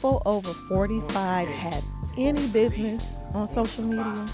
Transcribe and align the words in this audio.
people 0.00 0.22
over 0.24 0.54
45 0.54 1.46
have 1.46 1.84
any 2.16 2.46
business 2.48 3.16
on 3.34 3.46
social 3.46 3.84
media? 3.84 4.26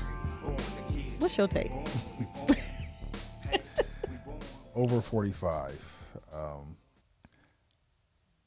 What's 1.18 1.36
your 1.36 1.48
take? 1.48 1.72
over 4.76 5.00
45 5.00 6.18
um, 6.34 6.76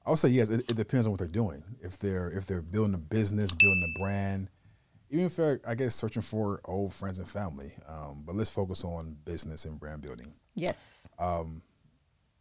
i 0.05 0.10
would 0.12 0.20
say 0.20 0.29
yes 0.29 0.52
it, 0.52 0.60
it, 0.70 0.78
depends 0.78 1.08
on 1.08 1.12
what 1.12 1.20
they're 1.20 1.28
doing 1.28 1.63
if 1.81 1.97
they're 1.97 2.29
if 2.29 2.46
they're 2.46 2.62
building 2.62 2.94
a 2.94 2.99
business 2.99 3.51
building 3.56 3.96
a 3.96 3.99
brand 3.99 4.47
even 5.10 5.26
if 5.26 5.36
they're 5.36 5.60
i 5.67 5.74
guess 5.74 5.96
searching 5.96 6.22
for 6.22 6.62
old 6.65 6.94
friends 6.94 7.17
and 7.17 7.28
family 7.28 7.72
um, 7.88 8.22
but 8.28 8.36
let's 8.36 8.51
focus 8.51 8.86
on 8.86 9.17
business 9.26 9.65
and 9.65 9.79
brand 9.79 10.04
building 10.04 10.31
yes 10.54 11.08
um, 11.17 11.63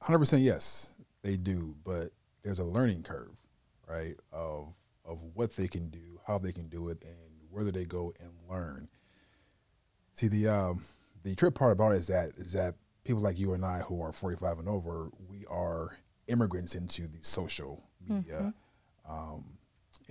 100% 0.03 0.45
yes 0.45 1.01
they 1.23 1.39
do 1.39 1.75
but 1.83 2.11
there's 2.43 2.59
a 2.59 2.65
learning 2.65 3.03
curve 3.03 3.39
right 3.89 4.15
of 4.33 4.75
of 5.05 5.19
what 5.35 5.55
they 5.57 5.69
can 5.69 5.89
do 5.89 6.21
how 6.27 6.39
they 6.39 6.53
can 6.53 6.69
do 6.69 6.89
it 6.89 7.03
and 7.05 7.17
where 7.51 7.65
do 7.65 7.73
they 7.73 7.85
go 7.85 8.13
and 8.21 8.31
learn 8.49 8.89
see 10.19 10.29
the 10.29 10.49
um, 10.49 10.83
the 11.23 11.35
trip 11.35 11.55
part 11.55 11.73
about 11.73 11.93
it 11.93 11.97
is 11.97 12.07
that 12.09 12.31
is 12.37 12.53
that 12.53 12.75
people 13.05 13.23
like 13.23 13.39
you 13.39 13.55
and 13.55 13.65
I 13.65 13.79
who 13.79 14.03
are 14.03 14.13
45 14.13 14.59
and 14.59 14.69
over, 14.69 15.11
we 15.29 15.47
are 15.49 15.97
immigrants 16.27 16.75
into 16.75 17.09
the 17.09 17.19
social 17.23 17.83
media. 18.07 18.53
Mm-hmm. 19.09 19.11
Um, 19.11 19.45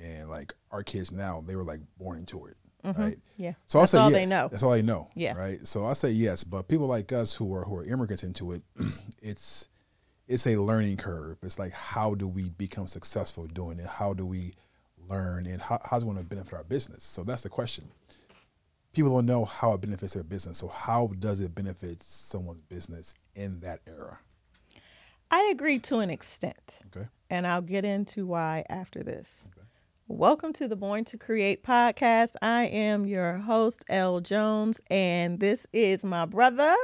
and 0.02 0.30
like 0.30 0.54
our 0.72 0.84
kids 0.84 1.12
now, 1.12 1.44
they 1.46 1.56
were 1.56 1.64
like 1.64 1.82
born 2.00 2.18
into 2.18 2.48
it. 2.48 2.56
Mm-hmm. 2.84 3.02
Right. 3.02 3.18
Yeah. 3.38 3.54
So 3.66 3.80
that's 3.80 3.94
I'll 3.94 4.00
say 4.00 4.04
all 4.04 4.12
they 4.12 4.26
know. 4.26 4.48
That's 4.50 4.64
all 4.64 4.72
they 4.72 4.82
know. 4.82 5.10
Yeah. 5.16 5.38
Right. 5.38 5.60
So 5.68 5.86
I 5.86 5.94
say 5.94 6.12
yes, 6.12 6.44
but 6.44 6.68
people 6.68 6.88
like 6.88 7.12
us 7.12 7.34
who 7.34 7.54
are 7.54 7.64
who 7.66 7.78
are 7.78 7.86
immigrants 7.86 8.24
into 8.24 8.54
it, 8.54 8.64
it's 9.22 9.68
it's 10.28 10.46
a 10.48 10.58
learning 10.58 10.98
curve. 10.98 11.38
It's 11.42 11.60
like 11.60 11.72
how 11.72 12.16
do 12.16 12.28
we 12.28 12.50
become 12.50 12.88
successful 12.88 13.48
doing 13.48 13.80
it? 13.80 13.88
How 13.88 14.14
do 14.14 14.26
we 14.26 14.54
learn 15.10 15.46
and 15.46 15.62
how, 15.62 15.80
how's 15.90 16.04
it 16.04 16.06
going 16.06 16.18
to 16.18 16.24
benefit 16.24 16.54
our 16.54 16.64
business? 16.64 17.04
So 17.04 17.24
that's 17.24 17.44
the 17.44 17.50
question 17.50 17.86
people 18.98 19.14
don't 19.14 19.28
know 19.28 19.46
how 19.46 19.74
it 19.74 19.82
benefits 19.82 20.16
their 20.16 20.24
business. 20.24 20.58
So 20.58 20.68
how 20.68 21.12
does 21.20 21.40
it 21.40 21.54
benefit 21.54 22.02
someone's 22.02 22.62
business 22.62 23.14
in 23.36 23.60
that 23.60 23.80
era? 23.86 24.18
I 25.30 25.50
agree 25.54 25.78
to 25.80 26.00
an 26.00 26.10
extent. 26.10 26.80
Okay. 26.88 27.08
And 27.30 27.46
I'll 27.46 27.62
get 27.62 27.86
into 27.86 28.26
why 28.26 28.66
after 28.70 29.04
this. 29.04 29.48
Okay. 29.56 29.68
Welcome 30.08 30.52
to 30.54 30.68
the 30.68 30.76
Born 30.76 31.06
to 31.06 31.18
Create 31.18 31.64
podcast. 31.64 32.34
I 32.42 32.64
am 32.64 33.06
your 33.06 33.38
host, 33.38 33.86
Elle 33.88 34.22
Jones, 34.22 34.82
and 34.90 35.40
this 35.40 35.68
is 35.72 36.04
my 36.04 36.26
brother, 36.26 36.76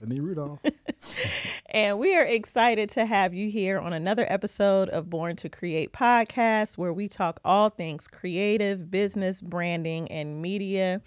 Anthony 0.00 0.20
Rudolph. 0.20 0.60
and 1.72 1.98
we 1.98 2.14
are 2.14 2.24
excited 2.24 2.90
to 2.90 3.06
have 3.06 3.32
you 3.32 3.48
here 3.48 3.78
on 3.78 3.94
another 3.94 4.26
episode 4.28 4.90
of 4.90 5.08
Born 5.08 5.36
to 5.36 5.48
Create 5.48 5.90
podcast, 5.90 6.76
where 6.76 6.92
we 6.92 7.08
talk 7.08 7.40
all 7.46 7.70
things 7.70 8.06
creative, 8.06 8.90
business, 8.90 9.40
branding, 9.40 10.06
and 10.12 10.42
media, 10.42 11.00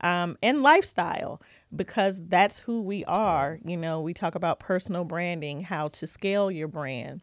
um, 0.00 0.38
and 0.42 0.62
lifestyle 0.62 1.42
because 1.74 2.22
that's 2.28 2.60
who 2.60 2.80
we 2.80 3.04
are. 3.04 3.58
You 3.62 3.76
know, 3.76 4.00
we 4.00 4.14
talk 4.14 4.34
about 4.34 4.58
personal 4.58 5.04
branding, 5.04 5.60
how 5.60 5.88
to 5.88 6.06
scale 6.06 6.50
your 6.50 6.68
brand 6.68 7.20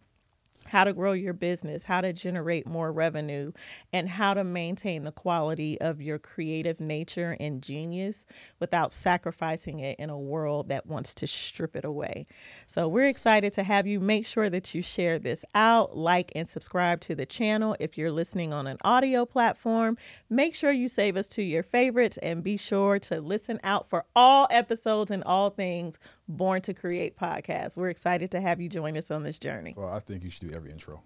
how 0.74 0.84
to 0.84 0.92
grow 0.92 1.12
your 1.12 1.34
business, 1.34 1.84
how 1.84 2.02
to 2.02 2.12
generate 2.12 2.66
more 2.66 2.92
revenue, 2.92 3.52
and 3.94 4.10
how 4.10 4.34
to 4.34 4.44
maintain 4.44 5.04
the 5.04 5.12
quality 5.12 5.80
of 5.80 6.02
your 6.02 6.18
creative 6.18 6.80
nature 6.80 7.38
and 7.40 7.62
genius 7.62 8.26
without 8.60 8.92
sacrificing 8.92 9.80
it 9.80 10.00
in 10.00 10.10
a 10.10 10.18
world 10.18 10.70
that 10.70 10.88
wants 10.88 11.14
to 11.14 11.28
strip 11.28 11.76
it 11.76 11.86
away. 11.86 12.26
So, 12.66 12.88
we're 12.88 13.06
excited 13.06 13.54
to 13.54 13.62
have 13.62 13.86
you. 13.86 14.00
Make 14.00 14.26
sure 14.26 14.50
that 14.50 14.74
you 14.74 14.82
share 14.82 15.20
this 15.20 15.46
out, 15.54 15.96
like, 15.96 16.32
and 16.36 16.48
subscribe 16.48 17.02
to 17.02 17.14
the 17.14 17.28
channel. 17.28 17.76
If 17.80 17.96
you're 17.96 18.12
listening 18.12 18.52
on 18.52 18.66
an 18.66 18.78
audio 18.84 19.28
platform, 19.28 19.96
make 20.28 20.56
sure 20.56 20.72
you 20.72 20.88
save 20.88 21.16
us 21.16 21.28
to 21.30 21.44
your 21.44 21.62
favorites 21.62 22.18
and 22.18 22.44
be 22.44 22.58
sure 22.58 22.98
to 22.98 23.22
listen 23.22 23.60
out 23.64 23.92
for 23.92 24.06
all 24.16 24.48
episodes 24.50 25.12
and 25.12 25.24
all 25.24 25.52
things 25.52 26.00
Born 26.28 26.62
to 26.64 26.74
Create 26.74 27.18
podcast. 27.18 27.76
We're 27.76 27.90
excited 27.90 28.32
to 28.32 28.42
have 28.42 28.62
you 28.62 28.70
join 28.70 28.98
us 28.98 29.12
on 29.12 29.24
this 29.24 29.38
journey. 29.38 29.74
So 29.74 29.84
I 29.84 30.00
think 30.00 30.24
you 30.24 30.30
should 30.30 30.50
do 30.50 30.58
every 30.64 30.72
intro. 30.72 31.04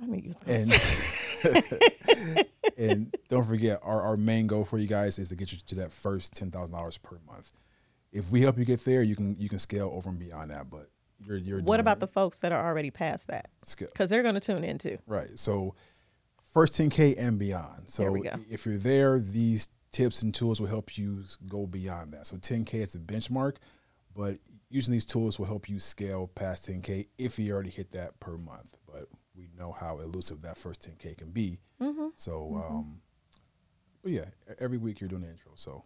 I 0.00 0.06
mean, 0.06 0.24
you 0.24 0.32
and, 0.46 0.70
and 2.78 3.16
don't 3.28 3.46
forget, 3.46 3.80
our, 3.82 4.02
our 4.02 4.16
main 4.18 4.46
goal 4.46 4.64
for 4.64 4.76
you 4.76 4.86
guys 4.86 5.18
is 5.18 5.30
to 5.30 5.36
get 5.36 5.52
you 5.52 5.58
to 5.66 5.74
that 5.76 5.90
first 5.90 6.34
ten 6.34 6.50
thousand 6.50 6.72
dollars 6.72 6.98
per 6.98 7.18
month. 7.26 7.54
If 8.12 8.30
we 8.30 8.42
help 8.42 8.58
you 8.58 8.66
get 8.66 8.84
there, 8.84 9.02
you 9.02 9.16
can 9.16 9.36
you 9.38 9.48
can 9.48 9.58
scale 9.58 9.90
over 9.94 10.10
and 10.10 10.18
beyond 10.18 10.50
that. 10.50 10.68
But 10.68 10.90
you're 11.24 11.38
you're. 11.38 11.62
What 11.62 11.80
about 11.80 12.00
the 12.00 12.06
folks 12.06 12.40
that 12.40 12.52
are 12.52 12.62
already 12.66 12.90
past 12.90 13.28
that? 13.28 13.48
Because 13.78 14.10
they're 14.10 14.22
going 14.22 14.34
to 14.34 14.40
tune 14.40 14.64
in 14.64 14.76
too. 14.76 14.98
Right. 15.06 15.30
So 15.36 15.74
first 16.52 16.74
10k 16.74 17.18
and 17.18 17.38
beyond. 17.38 17.88
So 17.88 18.22
if 18.50 18.66
you're 18.66 18.76
there, 18.76 19.18
these 19.18 19.68
tips 19.92 20.22
and 20.22 20.34
tools 20.34 20.60
will 20.60 20.68
help 20.68 20.98
you 20.98 21.24
go 21.48 21.66
beyond 21.66 22.12
that. 22.12 22.26
So 22.26 22.36
10K 22.36 22.74
is 22.74 22.92
the 22.92 22.98
benchmark, 22.98 23.56
but 24.14 24.36
using 24.70 24.92
these 24.92 25.04
tools 25.04 25.38
will 25.38 25.46
help 25.46 25.68
you 25.68 25.78
scale 25.78 26.28
past 26.34 26.68
10K 26.68 27.06
if 27.18 27.38
you 27.38 27.52
already 27.52 27.70
hit 27.70 27.92
that 27.92 28.18
per 28.20 28.36
month. 28.36 28.76
But 28.86 29.06
we 29.36 29.48
know 29.56 29.72
how 29.72 29.98
elusive 29.98 30.42
that 30.42 30.58
first 30.58 30.88
10K 30.88 31.18
can 31.18 31.30
be. 31.30 31.60
Mm-hmm. 31.80 32.08
So, 32.16 32.40
mm-hmm. 32.40 32.76
um, 32.76 33.00
but 34.02 34.12
yeah, 34.12 34.26
every 34.60 34.78
week 34.78 35.00
you're 35.00 35.08
doing 35.08 35.22
the 35.22 35.30
intro. 35.30 35.52
So 35.56 35.84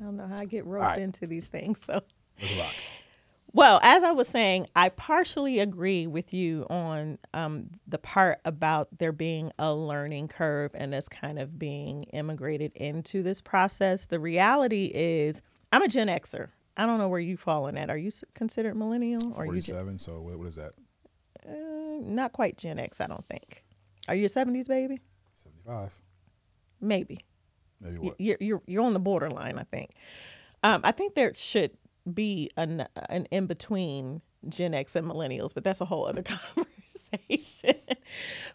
I 0.00 0.04
don't 0.04 0.16
know 0.16 0.26
how 0.26 0.40
I 0.40 0.44
get 0.44 0.66
roped 0.66 0.84
right. 0.84 0.98
into 0.98 1.26
these 1.26 1.48
things. 1.48 1.80
So. 1.84 2.02
Well, 3.52 3.80
as 3.82 4.02
I 4.02 4.12
was 4.12 4.28
saying, 4.28 4.66
I 4.76 4.90
partially 4.90 5.58
agree 5.58 6.06
with 6.06 6.34
you 6.34 6.66
on 6.68 7.18
um, 7.32 7.70
the 7.86 7.98
part 7.98 8.40
about 8.44 8.88
there 8.98 9.10
being 9.10 9.52
a 9.58 9.74
learning 9.74 10.28
curve 10.28 10.72
and 10.74 10.94
us 10.94 11.08
kind 11.08 11.38
of 11.38 11.58
being 11.58 12.04
immigrated 12.04 12.72
into 12.74 13.22
this 13.22 13.40
process. 13.40 14.04
The 14.04 14.20
reality 14.20 14.92
is, 14.94 15.40
I'm 15.72 15.82
a 15.82 15.88
Gen 15.88 16.08
Xer. 16.08 16.48
I 16.78 16.86
don't 16.86 16.98
know 16.98 17.08
where 17.08 17.20
you 17.20 17.36
fall 17.36 17.66
in 17.66 17.76
at. 17.76 17.90
Are 17.90 17.98
you 17.98 18.10
considered 18.34 18.76
millennial? 18.76 19.32
Or 19.34 19.44
47, 19.44 19.92
you, 19.92 19.98
so 19.98 20.20
what, 20.20 20.38
what 20.38 20.46
is 20.46 20.56
that? 20.56 20.72
Uh, 21.46 22.00
not 22.00 22.32
quite 22.32 22.56
Gen 22.56 22.78
X, 22.78 23.00
I 23.00 23.06
don't 23.06 23.26
think. 23.28 23.64
Are 24.08 24.14
you 24.14 24.26
a 24.26 24.28
70s 24.28 24.68
baby? 24.68 24.98
75. 25.34 25.92
Maybe. 26.80 27.18
Maybe 27.80 27.98
what? 27.98 28.20
You're, 28.20 28.36
you're, 28.40 28.62
you're 28.66 28.84
on 28.84 28.92
the 28.94 29.00
borderline, 29.00 29.58
I 29.58 29.64
think. 29.64 29.90
Um, 30.62 30.80
I 30.84 30.92
think 30.92 31.14
there 31.14 31.34
should 31.34 31.72
be 32.12 32.50
an 32.56 32.86
an 33.10 33.26
in 33.30 33.46
between 33.46 34.22
Gen 34.48 34.74
X 34.74 34.96
and 34.96 35.06
millennials, 35.06 35.52
but 35.54 35.64
that's 35.64 35.80
a 35.80 35.84
whole 35.84 36.06
other 36.06 36.22
conversation. 37.18 37.80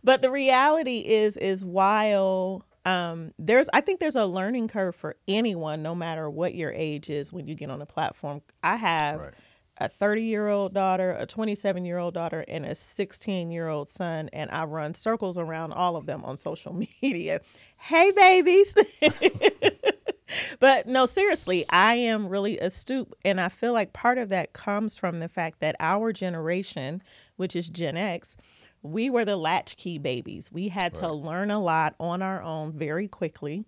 but 0.03 0.21
the 0.21 0.31
reality 0.31 0.99
is 0.99 1.37
is 1.37 1.63
while 1.63 2.65
um, 2.85 3.33
there's 3.39 3.69
I 3.73 3.81
think 3.81 3.99
there's 3.99 4.15
a 4.15 4.25
learning 4.25 4.67
curve 4.67 4.95
for 4.95 5.15
anyone, 5.27 5.81
no 5.81 5.95
matter 5.95 6.29
what 6.29 6.55
your 6.55 6.71
age 6.71 7.09
is, 7.09 7.31
when 7.31 7.47
you 7.47 7.55
get 7.55 7.69
on 7.69 7.81
a 7.81 7.85
platform. 7.85 8.41
I 8.61 8.75
have 8.75 9.19
right. 9.19 9.33
a 9.77 9.87
30 9.87 10.23
year 10.23 10.49
old 10.49 10.73
daughter, 10.73 11.15
a 11.17 11.25
27 11.25 11.85
year 11.85 11.97
old 11.97 12.13
daughter, 12.13 12.43
and 12.47 12.65
a 12.65 12.75
16 12.75 13.51
year 13.51 13.69
old 13.69 13.89
son, 13.89 14.29
and 14.33 14.51
I 14.51 14.65
run 14.65 14.93
circles 14.93 15.37
around 15.37 15.71
all 15.71 15.95
of 15.95 16.05
them 16.05 16.25
on 16.25 16.35
social 16.35 16.73
media. 17.01 17.41
Hey, 17.77 18.11
babies. 18.11 18.75
but 20.59 20.87
no, 20.87 21.05
seriously, 21.05 21.65
I 21.69 21.95
am 21.95 22.27
really 22.27 22.59
astute. 22.59 23.13
And 23.23 23.39
I 23.39 23.49
feel 23.49 23.71
like 23.71 23.93
part 23.93 24.17
of 24.17 24.29
that 24.29 24.53
comes 24.53 24.97
from 24.97 25.19
the 25.19 25.29
fact 25.29 25.59
that 25.61 25.75
our 25.79 26.11
generation, 26.11 27.01
which 27.37 27.55
is 27.55 27.69
Gen 27.69 27.95
X, 27.97 28.35
we 28.83 29.09
were 29.09 29.25
the 29.25 29.37
latchkey 29.37 29.97
babies. 29.97 30.51
We 30.51 30.67
had 30.67 30.93
right. 30.95 31.01
to 31.01 31.13
learn 31.13 31.49
a 31.49 31.59
lot 31.59 31.95
on 31.99 32.21
our 32.21 32.43
own 32.43 32.73
very 32.73 33.07
quickly 33.07 33.65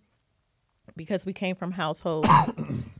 because 0.95 1.25
we 1.25 1.33
came 1.33 1.55
from 1.55 1.71
households 1.71 2.29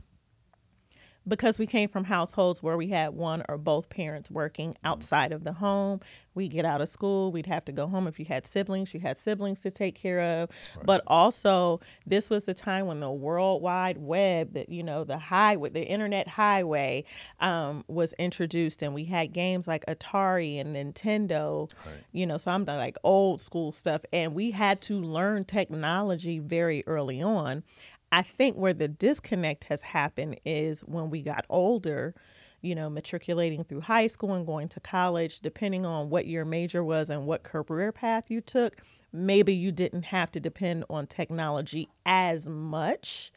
because 1.27 1.59
we 1.59 1.65
came 1.65 1.89
from 1.89 2.05
households 2.05 2.61
where 2.61 2.77
we 2.77 2.87
had 2.87 3.13
one 3.13 3.43
or 3.49 3.57
both 3.57 3.89
parents 3.89 4.29
working 4.29 4.75
outside 4.83 5.31
of 5.31 5.43
the 5.43 5.53
home 5.53 5.99
we 6.35 6.49
get 6.49 6.65
out 6.65 6.81
of 6.81 6.89
school 6.89 7.31
we'd 7.31 7.45
have 7.45 7.65
to 7.65 7.71
go 7.71 7.87
home 7.87 8.07
if 8.07 8.19
you 8.19 8.25
had 8.25 8.45
siblings 8.45 8.93
you 8.93 8.99
had 8.99 9.17
siblings 9.17 9.61
to 9.61 9.71
take 9.71 9.95
care 9.95 10.19
of 10.19 10.49
right. 10.75 10.85
but 10.85 11.01
also 11.07 11.79
this 12.05 12.29
was 12.29 12.43
the 12.43 12.53
time 12.53 12.85
when 12.85 12.99
the 12.99 13.09
world 13.09 13.61
wide 13.61 13.97
web 13.97 14.53
that 14.53 14.69
you 14.69 14.83
know 14.83 15.03
the 15.03 15.17
highway 15.17 15.69
the 15.69 15.83
internet 15.83 16.27
highway 16.27 17.03
um, 17.39 17.83
was 17.87 18.13
introduced 18.13 18.83
and 18.83 18.93
we 18.93 19.05
had 19.05 19.33
games 19.33 19.67
like 19.67 19.85
atari 19.85 20.59
and 20.59 20.75
nintendo 20.75 21.71
right. 21.85 21.95
you 22.11 22.27
know 22.27 22.37
so 22.37 22.51
i'm 22.51 22.65
like 22.65 22.97
old 23.03 23.41
school 23.41 23.71
stuff 23.71 24.01
and 24.11 24.35
we 24.35 24.51
had 24.51 24.81
to 24.81 24.99
learn 24.99 25.45
technology 25.45 26.39
very 26.39 26.83
early 26.85 27.21
on 27.21 27.63
I 28.11 28.21
think 28.21 28.55
where 28.55 28.73
the 28.73 28.87
disconnect 28.87 29.65
has 29.65 29.81
happened 29.81 30.39
is 30.45 30.81
when 30.81 31.09
we 31.09 31.21
got 31.21 31.45
older, 31.49 32.13
you 32.61 32.75
know, 32.75 32.89
matriculating 32.89 33.63
through 33.63 33.81
high 33.81 34.07
school 34.07 34.33
and 34.33 34.45
going 34.45 34.69
to 34.69 34.79
college, 34.79 35.39
depending 35.39 35.85
on 35.85 36.09
what 36.09 36.27
your 36.27 36.45
major 36.45 36.83
was 36.83 37.09
and 37.09 37.25
what 37.25 37.43
career 37.43 37.91
path 37.91 38.29
you 38.29 38.41
took, 38.41 38.81
maybe 39.11 39.53
you 39.53 39.71
didn't 39.71 40.03
have 40.03 40.31
to 40.31 40.39
depend 40.39 40.85
on 40.89 41.07
technology 41.07 41.89
as 42.05 42.49
much. 42.49 43.31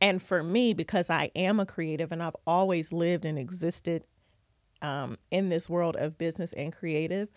And 0.00 0.22
for 0.22 0.42
me, 0.42 0.72
because 0.72 1.10
I 1.10 1.30
am 1.34 1.60
a 1.60 1.66
creative 1.66 2.10
and 2.10 2.22
I've 2.22 2.36
always 2.46 2.92
lived 2.92 3.24
and 3.24 3.38
existed 3.38 4.04
um, 4.82 5.18
in 5.30 5.50
this 5.50 5.68
world 5.68 5.96
of 5.96 6.16
business 6.16 6.52
and 6.54 6.72
creative, 6.72 7.28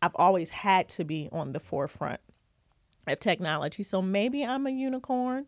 I've 0.00 0.16
always 0.16 0.50
had 0.50 0.88
to 0.90 1.04
be 1.04 1.28
on 1.32 1.52
the 1.52 1.60
forefront 1.60 2.20
of 3.06 3.20
technology. 3.20 3.82
So 3.82 4.00
maybe 4.00 4.44
I'm 4.44 4.66
a 4.66 4.70
unicorn 4.70 5.46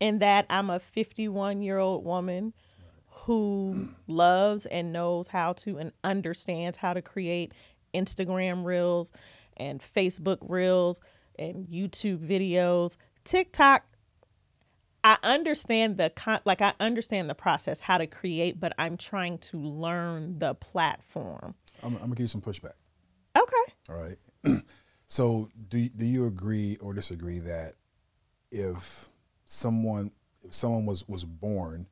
in 0.00 0.20
that 0.20 0.46
I'm 0.50 0.70
a 0.70 0.78
51 0.78 1.62
year 1.62 1.78
old 1.78 2.04
woman 2.04 2.52
who 3.06 3.88
loves 4.06 4.66
and 4.66 4.92
knows 4.92 5.28
how 5.28 5.52
to 5.52 5.78
and 5.78 5.92
understands 6.04 6.78
how 6.78 6.94
to 6.94 7.02
create 7.02 7.52
Instagram 7.94 8.64
reels 8.64 9.12
and 9.56 9.80
Facebook 9.80 10.38
reels 10.48 11.00
and 11.38 11.66
YouTube 11.66 12.18
videos, 12.18 12.96
TikTok. 13.24 13.86
I 15.04 15.16
understand 15.22 15.96
the 15.96 16.10
con- 16.10 16.40
like 16.44 16.60
I 16.60 16.74
understand 16.80 17.30
the 17.30 17.34
process 17.34 17.80
how 17.80 17.98
to 17.98 18.06
create, 18.06 18.58
but 18.58 18.72
I'm 18.78 18.96
trying 18.96 19.38
to 19.38 19.58
learn 19.58 20.38
the 20.38 20.54
platform. 20.54 21.54
I'm, 21.82 21.94
I'm 21.94 22.00
gonna 22.00 22.14
give 22.14 22.24
you 22.24 22.28
some 22.28 22.40
pushback. 22.40 22.72
Okay. 23.36 23.72
All 23.88 23.96
right. 23.96 24.16
so 25.06 25.48
do 25.68 25.88
do 25.88 26.04
you 26.04 26.26
agree 26.26 26.76
or 26.80 26.94
disagree 26.94 27.38
that 27.38 27.74
if 28.50 29.08
someone 29.50 30.10
if 30.42 30.52
someone 30.54 30.84
was 30.86 31.08
was 31.08 31.24
born 31.24 31.86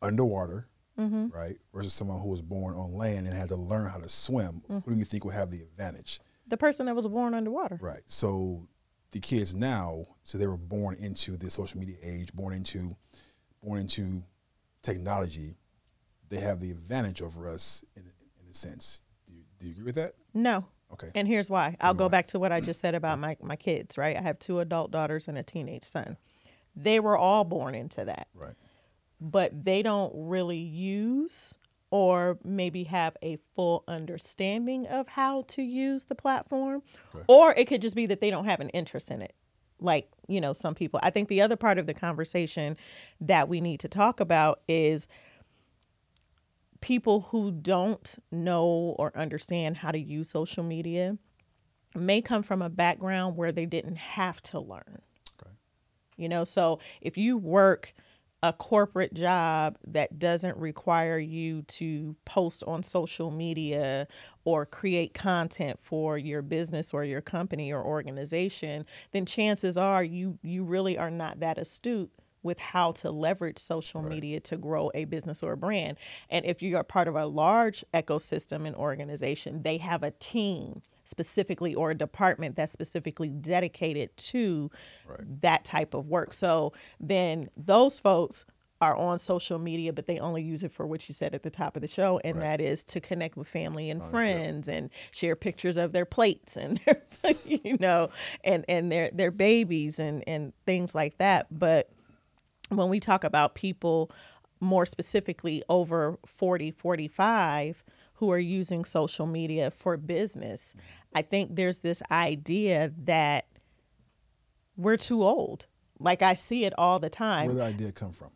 underwater, 0.00 0.68
Mm-hmm. 0.96 1.36
right, 1.36 1.56
versus 1.74 1.92
someone 1.92 2.20
who 2.20 2.28
was 2.28 2.40
born 2.40 2.72
on 2.76 2.92
land 2.94 3.26
and 3.26 3.34
had 3.36 3.48
to 3.48 3.56
learn 3.56 3.88
how 3.90 3.98
to 3.98 4.08
swim, 4.08 4.62
Mm-hmm. 4.70 4.78
who 4.88 4.92
do 4.92 4.98
you 5.00 5.04
think 5.04 5.24
would 5.24 5.34
have 5.34 5.50
the 5.50 5.60
advantage? 5.60 6.20
The 6.46 6.56
person 6.56 6.86
that 6.86 6.94
was 6.94 7.08
born 7.08 7.34
underwater. 7.34 7.78
Right. 7.82 8.02
So 8.06 8.68
the 9.10 9.18
kids 9.18 9.56
now, 9.56 10.04
so 10.22 10.38
they 10.38 10.46
were 10.46 10.56
born 10.56 10.94
into 11.00 11.36
the 11.36 11.50
social 11.50 11.80
media 11.80 11.96
age, 12.00 12.32
born 12.32 12.54
into 12.54 12.94
born 13.60 13.80
into 13.80 14.22
technology. 14.82 15.56
They 16.28 16.38
have 16.38 16.60
the 16.60 16.70
advantage 16.70 17.22
over 17.22 17.48
us 17.48 17.84
in 17.96 18.02
in 18.02 18.48
a 18.50 18.54
sense. 18.54 19.02
Do 19.26 19.32
you, 19.34 19.42
do 19.58 19.66
you 19.66 19.72
agree 19.72 19.84
with 19.86 19.94
that? 19.96 20.14
No. 20.32 20.64
Okay. 20.92 21.10
And 21.16 21.26
here's 21.26 21.50
why. 21.50 21.76
I'll 21.80 21.92
go 21.94 22.08
back 22.08 22.28
to 22.28 22.38
what 22.38 22.52
I 22.52 22.60
just 22.60 22.80
said 22.80 22.94
about 22.94 23.18
my, 23.18 23.36
my 23.42 23.56
kids, 23.56 23.98
right? 23.98 24.16
I 24.16 24.20
have 24.20 24.38
two 24.38 24.60
adult 24.60 24.92
daughters 24.92 25.26
and 25.26 25.36
a 25.36 25.42
teenage 25.42 25.82
son. 25.82 26.16
They 26.76 27.00
were 27.00 27.16
all 27.16 27.44
born 27.44 27.74
into 27.74 28.04
that, 28.04 28.28
Right. 28.34 28.54
but 29.20 29.64
they 29.64 29.82
don't 29.82 30.12
really 30.14 30.58
use 30.58 31.56
or 31.90 32.38
maybe 32.42 32.84
have 32.84 33.16
a 33.22 33.36
full 33.54 33.84
understanding 33.86 34.84
of 34.88 35.06
how 35.06 35.42
to 35.42 35.62
use 35.62 36.06
the 36.06 36.14
platform. 36.16 36.82
Okay. 37.14 37.24
Or 37.28 37.52
it 37.54 37.66
could 37.68 37.80
just 37.80 37.94
be 37.94 38.06
that 38.06 38.20
they 38.20 38.30
don't 38.30 38.46
have 38.46 38.58
an 38.60 38.70
interest 38.70 39.10
in 39.12 39.22
it. 39.22 39.34
Like, 39.78 40.08
you 40.26 40.40
know, 40.40 40.52
some 40.52 40.74
people. 40.74 40.98
I 41.02 41.10
think 41.10 41.28
the 41.28 41.40
other 41.42 41.56
part 41.56 41.78
of 41.78 41.86
the 41.86 41.94
conversation 41.94 42.76
that 43.20 43.48
we 43.48 43.60
need 43.60 43.78
to 43.80 43.88
talk 43.88 44.18
about 44.18 44.60
is 44.66 45.06
people 46.80 47.22
who 47.30 47.50
don't 47.50 48.16
know 48.30 48.94
or 48.98 49.16
understand 49.16 49.76
how 49.78 49.90
to 49.90 49.98
use 49.98 50.28
social 50.28 50.64
media 50.64 51.16
may 51.94 52.20
come 52.20 52.42
from 52.42 52.60
a 52.60 52.68
background 52.68 53.36
where 53.36 53.52
they 53.52 53.66
didn't 53.66 53.96
have 53.96 54.42
to 54.42 54.58
learn. 54.58 55.00
You 56.16 56.28
know, 56.28 56.44
so 56.44 56.78
if 57.00 57.16
you 57.16 57.36
work 57.36 57.94
a 58.44 58.52
corporate 58.52 59.14
job 59.14 59.78
that 59.86 60.18
doesn't 60.18 60.58
require 60.58 61.18
you 61.18 61.62
to 61.62 62.14
post 62.26 62.62
on 62.66 62.82
social 62.82 63.30
media 63.30 64.06
or 64.44 64.66
create 64.66 65.14
content 65.14 65.78
for 65.80 66.18
your 66.18 66.42
business 66.42 66.92
or 66.92 67.04
your 67.04 67.22
company 67.22 67.72
or 67.72 67.82
organization, 67.82 68.84
then 69.12 69.24
chances 69.24 69.78
are 69.78 70.04
you 70.04 70.38
you 70.42 70.62
really 70.62 70.98
are 70.98 71.10
not 71.10 71.40
that 71.40 71.56
astute 71.56 72.10
with 72.42 72.58
how 72.58 72.92
to 72.92 73.10
leverage 73.10 73.58
social 73.58 74.02
media 74.02 74.38
to 74.38 74.58
grow 74.58 74.90
a 74.94 75.06
business 75.06 75.42
or 75.42 75.52
a 75.52 75.56
brand. 75.56 75.96
And 76.28 76.44
if 76.44 76.60
you 76.60 76.76
are 76.76 76.84
part 76.84 77.08
of 77.08 77.16
a 77.16 77.24
large 77.24 77.82
ecosystem 77.94 78.66
and 78.66 78.76
organization, 78.76 79.62
they 79.62 79.78
have 79.78 80.02
a 80.02 80.10
team 80.10 80.82
specifically 81.04 81.74
or 81.74 81.90
a 81.90 81.94
department 81.94 82.56
that's 82.56 82.72
specifically 82.72 83.28
dedicated 83.28 84.16
to 84.16 84.70
that 85.40 85.64
type 85.64 85.94
of 85.94 86.08
work. 86.08 86.32
So 86.32 86.72
then 87.00 87.48
those 87.56 88.00
folks 88.00 88.44
are 88.80 88.96
on 88.96 89.18
social 89.18 89.58
media, 89.58 89.92
but 89.92 90.06
they 90.06 90.18
only 90.18 90.42
use 90.42 90.62
it 90.62 90.72
for 90.72 90.86
what 90.86 91.08
you 91.08 91.14
said 91.14 91.34
at 91.34 91.42
the 91.42 91.50
top 91.50 91.76
of 91.76 91.82
the 91.82 91.88
show, 91.88 92.20
and 92.24 92.40
that 92.42 92.60
is 92.60 92.84
to 92.84 93.00
connect 93.00 93.36
with 93.36 93.48
family 93.48 93.88
and 93.88 94.02
oh, 94.02 94.04
friends 94.06 94.68
and 94.68 94.90
share 95.10 95.36
pictures 95.36 95.76
of 95.76 95.92
their 95.92 96.04
plates 96.04 96.56
and 96.56 96.80
their, 96.84 97.02
you 97.46 97.76
know, 97.78 98.10
and 98.42 98.64
and 98.68 98.92
their 98.92 99.10
their 99.12 99.30
babies 99.30 99.98
and 99.98 100.22
and 100.26 100.52
things 100.66 100.94
like 100.94 101.16
that. 101.18 101.46
But 101.50 101.90
when 102.68 102.88
we 102.88 103.00
talk 103.00 103.24
about 103.24 103.54
people 103.54 104.10
more 104.60 104.86
specifically 104.86 105.62
over 105.68 106.18
40 106.26 106.70
45 106.70 107.84
who 108.24 108.32
are 108.32 108.38
using 108.38 108.84
social 108.84 109.26
media 109.26 109.70
for 109.70 109.96
business 109.98 110.74
i 111.14 111.20
think 111.20 111.54
there's 111.56 111.80
this 111.80 112.02
idea 112.10 112.90
that 112.96 113.46
we're 114.76 114.96
too 114.96 115.22
old. 115.22 115.66
Like 116.00 116.22
i 116.22 116.34
see 116.34 116.64
it 116.64 116.72
all 116.76 116.98
the 116.98 117.10
time. 117.10 117.46
Where 117.46 117.54
did 117.54 117.60
the 117.62 117.84
idea 117.84 117.92
come 117.92 118.12
from? 118.12 118.30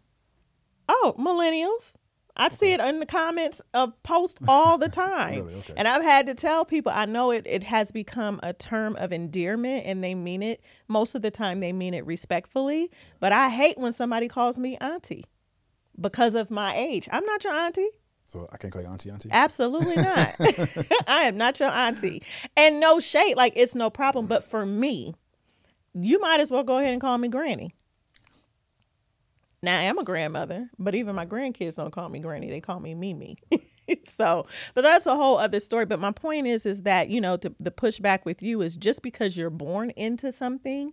oh 0.89 1.15
millennials. 1.19 1.95
I 2.37 2.51
see 2.51 2.73
it 2.73 2.81
in 2.81 3.01
the 3.01 3.07
comments 3.07 3.61
uh, 3.75 3.83
of 3.83 4.03
posts 4.05 4.39
all 4.47 4.79
the 4.79 4.89
time. 5.07 5.39
Really? 5.39 5.55
Okay. 5.57 5.75
and 5.77 5.89
i've 5.89 6.05
had 6.05 6.27
to 6.27 6.35
tell 6.35 6.65
people 6.65 6.93
i 6.95 7.05
know 7.05 7.33
it, 7.33 7.45
it 7.47 7.65
has 7.65 7.91
become 7.91 8.39
a 8.43 8.53
term 8.53 8.95
of 8.97 9.13
endearment 9.13 9.87
and 9.87 10.05
they 10.05 10.15
mean 10.15 10.43
it 10.43 10.61
most 10.87 11.17
of 11.17 11.23
the 11.23 11.31
time 11.33 11.59
they 11.61 11.73
mean 11.73 11.95
it 11.95 12.07
respectfully 12.07 12.91
but 13.19 13.33
i 13.33 13.49
hate 13.49 13.77
when 13.79 13.93
somebody 13.93 14.29
calls 14.29 14.57
me 14.59 14.77
auntie 14.77 15.25
because 16.01 16.37
of 16.37 16.49
my 16.49 16.77
age. 16.77 17.09
I'm 17.11 17.25
not 17.25 17.43
your 17.43 17.53
auntie 17.53 17.91
So 18.29 18.47
I 18.53 18.59
can't 18.59 18.71
call 18.73 18.83
you 18.83 18.89
auntie, 18.89 19.11
auntie. 19.11 19.31
Absolutely 19.33 19.97
not. 19.97 20.37
I 21.09 21.23
am 21.25 21.37
not 21.37 21.59
your 21.59 21.71
auntie. 21.71 22.23
And 22.57 22.79
no 22.79 23.01
shade, 23.01 23.37
like 23.37 23.55
it's 23.57 23.75
no 23.75 23.89
problem. 23.89 24.27
But 24.27 24.45
for 24.45 24.67
me, 24.67 25.15
you 25.95 26.21
might 26.21 26.39
as 26.39 26.51
well 26.51 26.63
go 26.63 26.77
ahead 26.77 26.93
and 26.93 27.01
call 27.01 27.17
me 27.17 27.29
granny. 27.29 27.75
Now 29.63 29.79
I 29.79 29.83
am 29.85 29.99
a 29.99 30.05
grandmother, 30.05 30.71
but 30.79 30.95
even 30.95 31.17
my 31.17 31.27
grandkids 31.27 31.77
don't 31.77 31.91
call 31.91 32.09
me 32.11 32.21
granny. 32.21 32.49
They 32.49 32.61
call 32.61 32.79
me 32.79 32.95
Mimi. 32.95 33.39
so, 34.07 34.47
but 34.75 34.83
that's 34.83 35.07
a 35.07 35.17
whole 35.17 35.39
other 35.39 35.59
story. 35.59 35.85
But 35.85 35.99
my 35.99 36.13
point 36.13 36.47
is, 36.47 36.65
is 36.65 36.83
that, 36.83 37.09
you 37.09 37.21
know, 37.21 37.39
to, 37.39 37.53
the 37.59 37.73
pushback 37.73 38.25
with 38.25 38.41
you 38.41 38.61
is 38.63 38.77
just 38.77 39.03
because 39.03 39.37
you're 39.37 39.51
born 39.51 39.91
into 39.91 40.31
something 40.31 40.93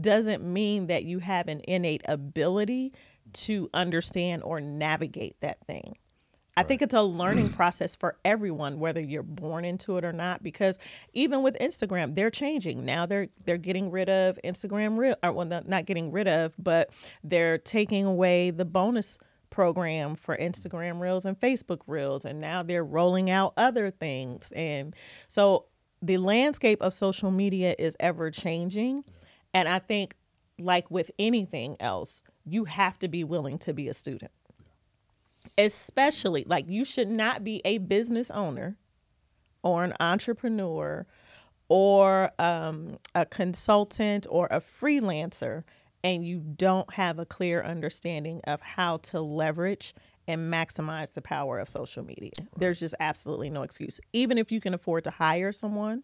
doesn't 0.00 0.42
mean 0.42 0.86
that 0.86 1.04
you 1.04 1.18
have 1.18 1.48
an 1.48 1.60
innate 1.68 2.02
ability 2.06 2.94
to 3.32 3.68
understand 3.74 4.42
or 4.44 4.60
navigate 4.60 5.38
that 5.40 5.58
thing. 5.66 5.98
I 6.56 6.62
think 6.62 6.80
it's 6.80 6.94
a 6.94 7.02
learning 7.02 7.48
process 7.56 7.94
for 7.94 8.16
everyone, 8.24 8.80
whether 8.80 9.00
you're 9.00 9.22
born 9.22 9.64
into 9.64 9.98
it 9.98 10.04
or 10.04 10.12
not. 10.12 10.42
Because 10.42 10.78
even 11.12 11.42
with 11.42 11.56
Instagram, 11.60 12.14
they're 12.14 12.30
changing 12.30 12.84
now. 12.84 13.06
They're 13.06 13.28
they're 13.44 13.58
getting 13.58 13.90
rid 13.90 14.08
of 14.08 14.38
Instagram 14.44 14.96
real, 14.96 15.16
or 15.22 15.32
well, 15.32 15.46
not 15.46 15.68
not 15.68 15.84
getting 15.84 16.10
rid 16.10 16.28
of, 16.28 16.54
but 16.58 16.90
they're 17.22 17.58
taking 17.58 18.04
away 18.04 18.50
the 18.50 18.64
bonus 18.64 19.18
program 19.50 20.16
for 20.16 20.36
Instagram 20.36 21.00
Reels 21.00 21.24
and 21.24 21.38
Facebook 21.38 21.80
Reels, 21.86 22.24
and 22.24 22.40
now 22.40 22.62
they're 22.62 22.84
rolling 22.84 23.30
out 23.30 23.52
other 23.56 23.90
things. 23.90 24.52
And 24.52 24.94
so 25.28 25.66
the 26.02 26.18
landscape 26.18 26.82
of 26.82 26.94
social 26.94 27.30
media 27.30 27.74
is 27.78 27.96
ever 28.00 28.30
changing, 28.30 29.04
and 29.54 29.68
I 29.68 29.78
think, 29.78 30.14
like 30.58 30.90
with 30.90 31.10
anything 31.18 31.76
else, 31.80 32.22
you 32.44 32.64
have 32.64 32.98
to 33.00 33.08
be 33.08 33.24
willing 33.24 33.58
to 33.58 33.72
be 33.72 33.88
a 33.88 33.94
student 33.94 34.30
especially 35.58 36.44
like 36.46 36.68
you 36.68 36.84
should 36.84 37.08
not 37.08 37.44
be 37.44 37.60
a 37.64 37.78
business 37.78 38.30
owner 38.30 38.76
or 39.62 39.84
an 39.84 39.94
entrepreneur 40.00 41.06
or 41.68 42.30
um, 42.38 42.98
a 43.14 43.26
consultant 43.26 44.26
or 44.28 44.46
a 44.50 44.60
freelancer 44.60 45.64
and 46.04 46.24
you 46.24 46.38
don't 46.38 46.94
have 46.94 47.18
a 47.18 47.26
clear 47.26 47.62
understanding 47.62 48.40
of 48.44 48.60
how 48.60 48.98
to 48.98 49.20
leverage 49.20 49.94
and 50.28 50.52
maximize 50.52 51.14
the 51.14 51.22
power 51.22 51.58
of 51.58 51.68
social 51.68 52.04
media. 52.04 52.32
There's 52.56 52.78
just 52.78 52.94
absolutely 53.00 53.50
no 53.50 53.62
excuse. 53.62 54.00
Even 54.12 54.38
if 54.38 54.52
you 54.52 54.60
can 54.60 54.74
afford 54.74 55.04
to 55.04 55.10
hire 55.10 55.52
someone 55.52 56.02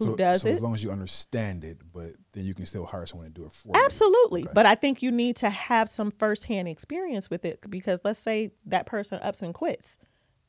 who 0.00 0.12
so, 0.12 0.16
does 0.16 0.42
so 0.42 0.48
it 0.48 0.52
as 0.52 0.60
long 0.60 0.74
as 0.74 0.82
you 0.82 0.90
understand 0.90 1.64
it, 1.64 1.78
but 1.92 2.10
then 2.32 2.44
you 2.44 2.54
can 2.54 2.66
still 2.66 2.84
hire 2.84 3.06
someone 3.06 3.28
to 3.28 3.32
do 3.32 3.46
it 3.46 3.52
for 3.52 3.76
you. 3.76 3.84
Absolutely. 3.84 4.46
But 4.52 4.66
I 4.66 4.74
think 4.74 5.02
you 5.02 5.12
need 5.12 5.36
to 5.36 5.50
have 5.50 5.88
some 5.88 6.10
firsthand 6.10 6.66
experience 6.68 7.30
with 7.30 7.44
it 7.44 7.60
because 7.70 8.00
let's 8.02 8.18
say 8.18 8.50
that 8.66 8.86
person 8.86 9.20
ups 9.22 9.42
and 9.42 9.54
quits. 9.54 9.98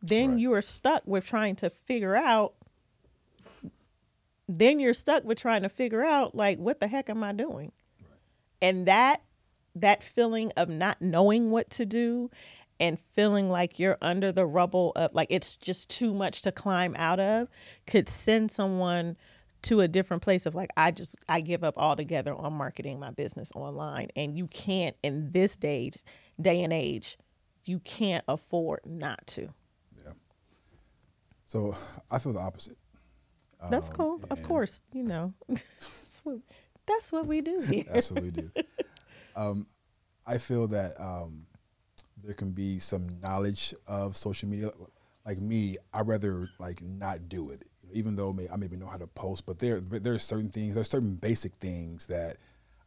Then 0.02 0.32
Right. 0.32 0.40
you 0.40 0.54
are 0.54 0.62
stuck 0.62 1.04
with 1.06 1.26
trying 1.26 1.56
to 1.58 1.70
figure 1.70 2.16
out 2.16 2.56
then 4.48 4.80
you're 4.80 4.94
stuck 4.94 5.24
with 5.24 5.38
trying 5.38 5.62
to 5.62 5.70
figure 5.70 6.04
out 6.04 6.36
like 6.36 6.58
what 6.58 6.80
the 6.80 6.88
heck 6.88 7.10
am 7.10 7.24
I 7.24 7.32
doing? 7.32 7.72
And 8.62 8.86
that 8.88 9.22
that 9.76 10.04
feeling 10.04 10.52
of 10.58 10.68
not 10.68 11.02
knowing 11.02 11.52
what 11.52 11.70
to 11.70 11.86
do 11.86 12.30
and 12.82 12.98
feeling 13.14 13.50
like 13.50 13.78
you're 13.78 13.98
under 14.02 14.32
the 14.32 14.46
rubble 14.46 14.92
of 14.96 15.14
like 15.14 15.28
it's 15.30 15.56
just 15.56 15.90
too 15.90 16.14
much 16.14 16.42
to 16.42 16.52
climb 16.52 16.96
out 16.98 17.20
of 17.20 17.48
could 17.86 18.10
send 18.10 18.52
someone 18.52 19.16
to 19.64 19.82
a 19.82 19.88
different 19.88 20.24
place 20.24 20.46
of 20.46 20.56
like 20.56 20.70
I 20.76 20.92
just 20.92 21.16
I 21.30 21.42
give 21.42 21.64
up 21.64 21.78
altogether 21.78 22.34
on 22.34 22.54
marketing 22.54 23.00
my 23.00 23.12
business 23.12 23.52
online 23.56 24.10
and 24.16 24.36
you 24.38 24.48
can't 24.48 24.96
in 25.04 25.32
this 25.32 25.56
day 25.56 25.92
day 26.40 26.64
and 26.64 26.74
age 26.74 27.18
you 27.66 27.80
can't 27.80 28.24
afford 28.28 28.80
not 28.86 29.26
to. 29.28 29.54
Yeah. 30.04 30.14
So 31.46 31.76
I 32.10 32.20
feel 32.20 32.34
the 32.34 32.40
opposite. 32.40 32.78
That's 33.70 33.90
Um, 33.90 33.96
cool. 33.96 34.22
Of 34.32 34.42
course, 34.44 34.82
you 34.92 35.04
know. 35.04 35.34
that's, 35.48 36.22
what, 36.24 36.38
that's 36.88 37.12
what 37.12 37.28
we 37.28 37.42
do 37.42 37.60
here. 37.60 37.86
That's 37.92 38.12
what 38.12 38.24
we 38.24 38.32
do. 38.32 38.50
um, 39.36 39.68
I 40.26 40.40
feel 40.40 40.68
that 40.70 41.00
um, 41.00 41.46
there 42.24 42.34
can 42.34 42.52
be 42.52 42.80
some 42.80 43.08
knowledge 43.22 43.74
of 43.88 44.18
social 44.18 44.50
media. 44.50 44.72
Like 45.26 45.40
me, 45.40 45.78
I 45.94 46.02
rather 46.02 46.50
like 46.58 46.82
not 46.82 47.30
do 47.30 47.52
it, 47.52 47.66
even 47.94 48.16
though 48.16 48.34
may, 48.34 48.48
I 48.50 48.56
maybe 48.56 48.78
know 48.78 48.88
how 48.88 48.98
to 48.98 49.08
post. 49.08 49.46
But 49.46 49.60
there, 49.60 49.80
there 49.80 50.14
are 50.14 50.20
certain 50.20 50.50
things. 50.50 50.74
There 50.76 50.82
are 50.82 50.86
certain 50.86 51.16
basic 51.16 51.54
things 51.56 52.06
that 52.08 52.38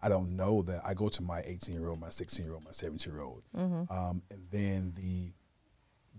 I 0.03 0.09
don't 0.09 0.37
know. 0.37 0.63
That 0.63 0.83
I 0.85 0.95
go 0.95 1.09
to 1.09 1.23
my 1.23 1.43
18 1.47 1.75
year 1.75 1.89
old, 1.89 2.01
my 2.01 2.11
16 2.11 2.45
year 2.45 2.55
old, 2.55 2.65
my 2.65 2.71
17 2.73 3.13
year 3.13 3.23
old, 3.23 3.43
um, 3.91 4.23
and 4.31 4.47
then 4.51 4.93
the 4.97 5.33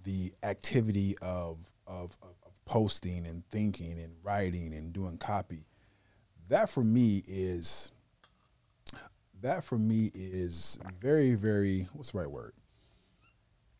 the 0.04 0.34
activity 0.44 1.16
of, 1.22 1.60
of 1.88 2.18
of 2.22 2.36
of 2.46 2.66
posting 2.66 3.26
and 3.26 3.46
thinking 3.50 4.00
and 4.00 4.14
writing 4.24 4.74
and 4.74 4.94
doing 4.94 5.18
copy. 5.18 5.66
That 6.50 6.70
for 6.70 6.84
me 6.84 7.24
is 7.28 7.92
that 9.42 9.64
for 9.64 9.78
me 9.78 10.12
is 10.14 10.80
very 11.02 11.34
very 11.36 11.88
what's 11.94 12.12
the 12.12 12.20
right 12.20 12.30
word? 12.32 12.54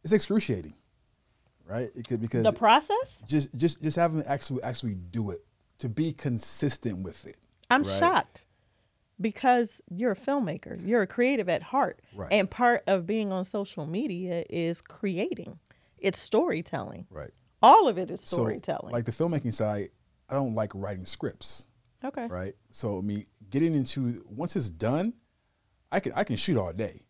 It's 0.04 0.14
excruciating, 0.14 0.76
right? 1.70 1.90
It 1.96 2.08
could 2.08 2.22
because 2.22 2.44
The 2.44 2.52
process? 2.54 3.22
just 3.28 3.56
just 3.58 3.82
just 3.82 3.96
having 3.98 4.22
to 4.24 4.30
actually 4.32 4.64
actually 4.64 4.96
do 4.96 5.32
it 5.32 5.44
to 5.80 5.90
be 5.90 6.14
consistent 6.14 7.04
with 7.04 7.26
it. 7.26 7.38
I'm 7.70 7.84
right? 7.84 8.00
shocked 8.00 8.46
because 9.20 9.82
you're 9.90 10.12
a 10.12 10.16
filmmaker. 10.16 10.80
You're 10.86 11.02
a 11.02 11.08
creative 11.08 11.50
at 11.50 11.64
heart. 11.64 12.02
Right. 12.16 12.32
And 12.32 12.50
part 12.50 12.84
of 12.88 13.06
being 13.06 13.32
on 13.32 13.46
social 13.46 13.86
media 13.86 14.44
is 14.50 14.82
creating. 14.82 15.60
It's 15.98 16.20
storytelling. 16.20 17.08
Right. 17.10 17.32
All 17.62 17.88
of 17.88 17.98
it 17.98 18.12
is 18.12 18.22
So, 18.22 18.38
storytelling. 18.38 18.92
like 18.94 19.06
the 19.06 19.12
filmmaking 19.12 19.54
side, 19.54 19.90
I 20.30 20.34
don't 20.36 20.54
like 20.54 20.72
writing 20.76 21.06
scripts. 21.06 21.68
okay. 22.04 22.28
right? 22.28 22.54
So 22.72 23.00
I 23.00 23.02
mean, 23.02 23.26
getting 23.50 23.74
into 23.74 24.24
once 24.30 24.56
it's 24.56 24.70
done, 24.70 25.14
I 25.92 26.00
can 26.00 26.12
I 26.14 26.24
can 26.24 26.36
shoot 26.36 26.58
all 26.58 26.74
day. 26.74 27.05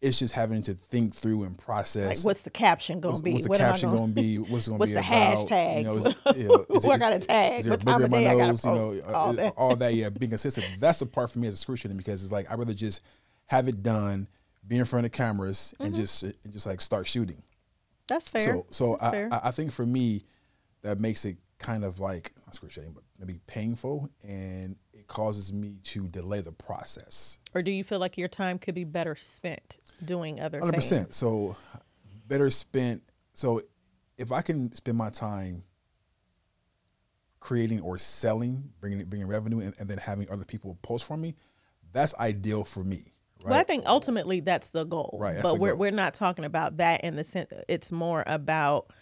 It's 0.00 0.18
just 0.18 0.32
having 0.34 0.62
to 0.62 0.72
think 0.72 1.14
through 1.14 1.42
and 1.42 1.58
process. 1.58 2.08
Like 2.08 2.24
what's 2.24 2.42
the 2.42 2.50
caption 2.50 3.00
going 3.00 3.16
to 3.16 3.22
be? 3.22 3.32
what's 3.32 3.44
the 3.44 3.48
What 3.50 3.58
caption 3.58 3.90
gonna- 3.90 4.12
be? 4.12 4.36
What's 4.38 4.66
going 4.68 4.78
to 4.78 4.80
What's 4.80 4.90
be 4.90 4.94
the 4.94 5.00
about? 5.00 5.48
hashtags? 5.48 5.76
You 5.78 5.84
know, 5.84 5.96
is, 5.96 6.04
you 6.38 6.48
know, 6.48 6.66
is 6.70 6.86
What 6.86 7.00
kind 7.00 7.14
of 7.14 7.26
tags? 7.26 7.66
Is 7.66 7.70
What 7.70 7.80
time 7.82 8.02
of 8.04 8.10
day 8.10 8.26
I 8.28 8.34
nose? 8.34 8.64
You 8.64 8.70
know, 8.70 8.94
uh, 9.06 9.12
All 9.12 9.28
uh, 9.28 9.32
that. 9.32 9.54
all 9.58 9.76
that. 9.76 9.94
Yeah, 9.94 10.08
being 10.18 10.30
consistent. 10.30 10.66
That's 10.78 11.00
the 11.00 11.06
part 11.06 11.30
for 11.30 11.38
me 11.38 11.48
is 11.48 11.54
excruciating 11.54 11.98
because 11.98 12.22
it's 12.22 12.32
like 12.32 12.50
I'd 12.50 12.58
rather 12.58 12.72
just 12.72 13.02
have 13.46 13.68
it 13.68 13.82
done, 13.82 14.26
be 14.66 14.78
in 14.78 14.84
front 14.86 15.04
of 15.04 15.12
cameras, 15.12 15.74
and 15.80 15.92
Mm-hmm. 15.92 16.00
just 16.00 16.22
and 16.22 16.50
just 16.50 16.64
like 16.66 16.80
start 16.80 17.06
shooting. 17.06 17.42
That's 18.08 18.28
fair. 18.28 18.40
So 18.40 18.66
so 18.70 18.90
That's 18.92 19.02
I, 19.02 19.10
fair. 19.10 19.28
I 19.32 19.40
I 19.44 19.50
think 19.50 19.70
for 19.70 19.84
me, 19.84 20.24
that 20.82 20.98
makes 20.98 21.26
it 21.26 21.36
kind 21.58 21.84
of 21.84 22.00
like 22.00 22.32
not 22.38 22.48
excruciating, 22.48 22.94
but 22.94 23.02
maybe 23.18 23.38
painful, 23.46 24.08
and 24.26 24.76
causes 25.10 25.52
me 25.52 25.76
to 25.84 26.06
delay 26.08 26.40
the 26.40 26.52
process. 26.52 27.38
or 27.54 27.60
do 27.60 27.70
you 27.70 27.84
feel 27.84 27.98
like 27.98 28.16
your 28.16 28.28
time 28.28 28.58
could 28.58 28.74
be 28.74 28.84
better 28.84 29.14
spent 29.14 29.76
doing 30.02 30.40
other 30.40 30.60
Hundred 30.60 30.72
things? 30.80 30.84
percent. 30.84 31.12
So 31.12 31.56
better 32.26 32.48
spent. 32.48 33.02
So 33.34 33.60
if 34.16 34.32
I 34.32 34.40
can 34.40 34.72
spend 34.72 34.96
my 34.96 35.10
time 35.10 35.64
creating 37.40 37.80
or 37.80 37.98
selling, 37.98 38.70
bringing 38.80 39.04
bringing 39.04 39.28
revenue, 39.28 39.60
and, 39.60 39.74
and 39.78 39.88
then 39.88 39.98
having 39.98 40.30
other 40.30 40.44
people 40.44 40.78
post 40.82 41.04
for 41.04 41.16
me, 41.16 41.34
that's 41.92 42.14
ideal 42.16 42.64
for 42.64 42.84
me. 42.84 43.12
Right. 43.42 43.50
Well, 43.52 43.60
I 43.60 43.64
think 43.64 43.84
ultimately 43.86 44.40
that's 44.40 44.70
the 44.70 44.84
goal. 44.84 45.18
Right, 45.20 45.42
but 45.42 45.58
we're 45.58 45.70
goal. 45.70 45.78
we're 45.78 45.90
not 45.90 46.14
talking 46.14 46.44
about 46.44 46.76
that 46.76 47.02
in 47.02 47.16
the 47.16 47.24
sense. 47.24 47.50
It's 47.68 47.90
more 47.90 48.22
about 48.26 48.92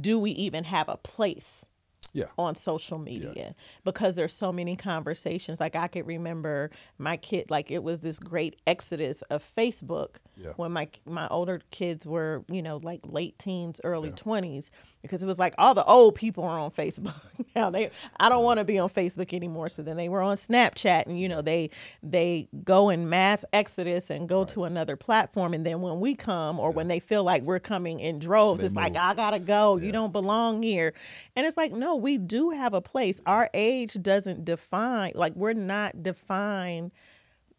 do 0.00 0.18
we 0.18 0.30
even 0.32 0.64
have 0.64 0.88
a 0.88 0.96
place 0.96 1.66
yeah. 2.12 2.26
on 2.38 2.54
social 2.54 2.98
media 2.98 3.54
because 3.84 4.16
there's 4.16 4.32
so 4.32 4.52
many 4.52 4.76
conversations 4.76 5.60
like 5.60 5.74
i 5.76 5.86
could 5.86 6.06
remember 6.06 6.70
my 6.98 7.16
kid 7.16 7.50
like 7.50 7.70
it 7.70 7.82
was 7.82 8.00
this 8.00 8.18
great 8.18 8.56
exodus 8.66 9.22
of 9.22 9.44
facebook 9.56 10.16
Yeah. 10.42 10.52
when 10.56 10.72
my 10.72 10.88
my 11.06 11.28
older 11.28 11.60
kids 11.70 12.06
were 12.06 12.44
you 12.48 12.62
know 12.62 12.78
like 12.82 13.00
late 13.04 13.38
teens 13.38 13.80
early 13.84 14.10
20s 14.10 14.70
because 15.02 15.22
it 15.22 15.26
was 15.26 15.38
like 15.38 15.54
all 15.58 15.74
the 15.74 15.84
old 15.84 16.14
people 16.14 16.44
are 16.44 16.58
on 16.58 16.70
facebook 16.70 17.14
now 17.56 17.70
they 17.70 17.90
i 18.18 18.28
don't 18.28 18.44
want 18.44 18.58
to 18.58 18.64
be 18.64 18.78
on 18.78 18.88
facebook 18.88 19.32
anymore 19.32 19.68
so 19.68 19.82
then 19.82 19.96
they 19.96 20.08
were 20.08 20.22
on 20.22 20.36
snapchat 20.36 21.06
and 21.06 21.20
you 21.20 21.28
know 21.28 21.42
they 21.42 21.70
they 22.02 22.48
go 22.64 22.88
in 22.90 23.08
mass 23.08 23.44
exodus 23.52 24.10
and 24.10 24.28
go 24.28 24.44
to 24.44 24.64
another 24.64 24.96
platform 24.96 25.54
and 25.54 25.64
then 25.66 25.80
when 25.80 26.00
we 26.00 26.14
come 26.14 26.58
or 26.58 26.70
when 26.70 26.88
they 26.88 26.98
feel 26.98 27.22
like 27.24 27.42
we're 27.42 27.58
coming 27.58 28.00
in 28.00 28.18
droves 28.18 28.60
They 28.60 28.66
it's 28.66 28.76
like. 28.76 28.96
I 28.96 29.14
gotta 29.14 29.38
go. 29.38 29.76
You 29.76 29.92
don't 29.92 30.12
belong 30.12 30.62
here. 30.62 30.94
And 31.36 31.46
it's 31.46 31.56
like, 31.56 31.72
no, 31.72 31.96
we 31.96 32.18
do 32.18 32.50
have 32.50 32.74
a 32.74 32.80
place. 32.80 33.20
Our 33.26 33.50
age 33.52 34.00
doesn't 34.00 34.44
define, 34.44 35.12
like, 35.14 35.34
we're 35.34 35.52
not 35.52 36.02
defined 36.02 36.92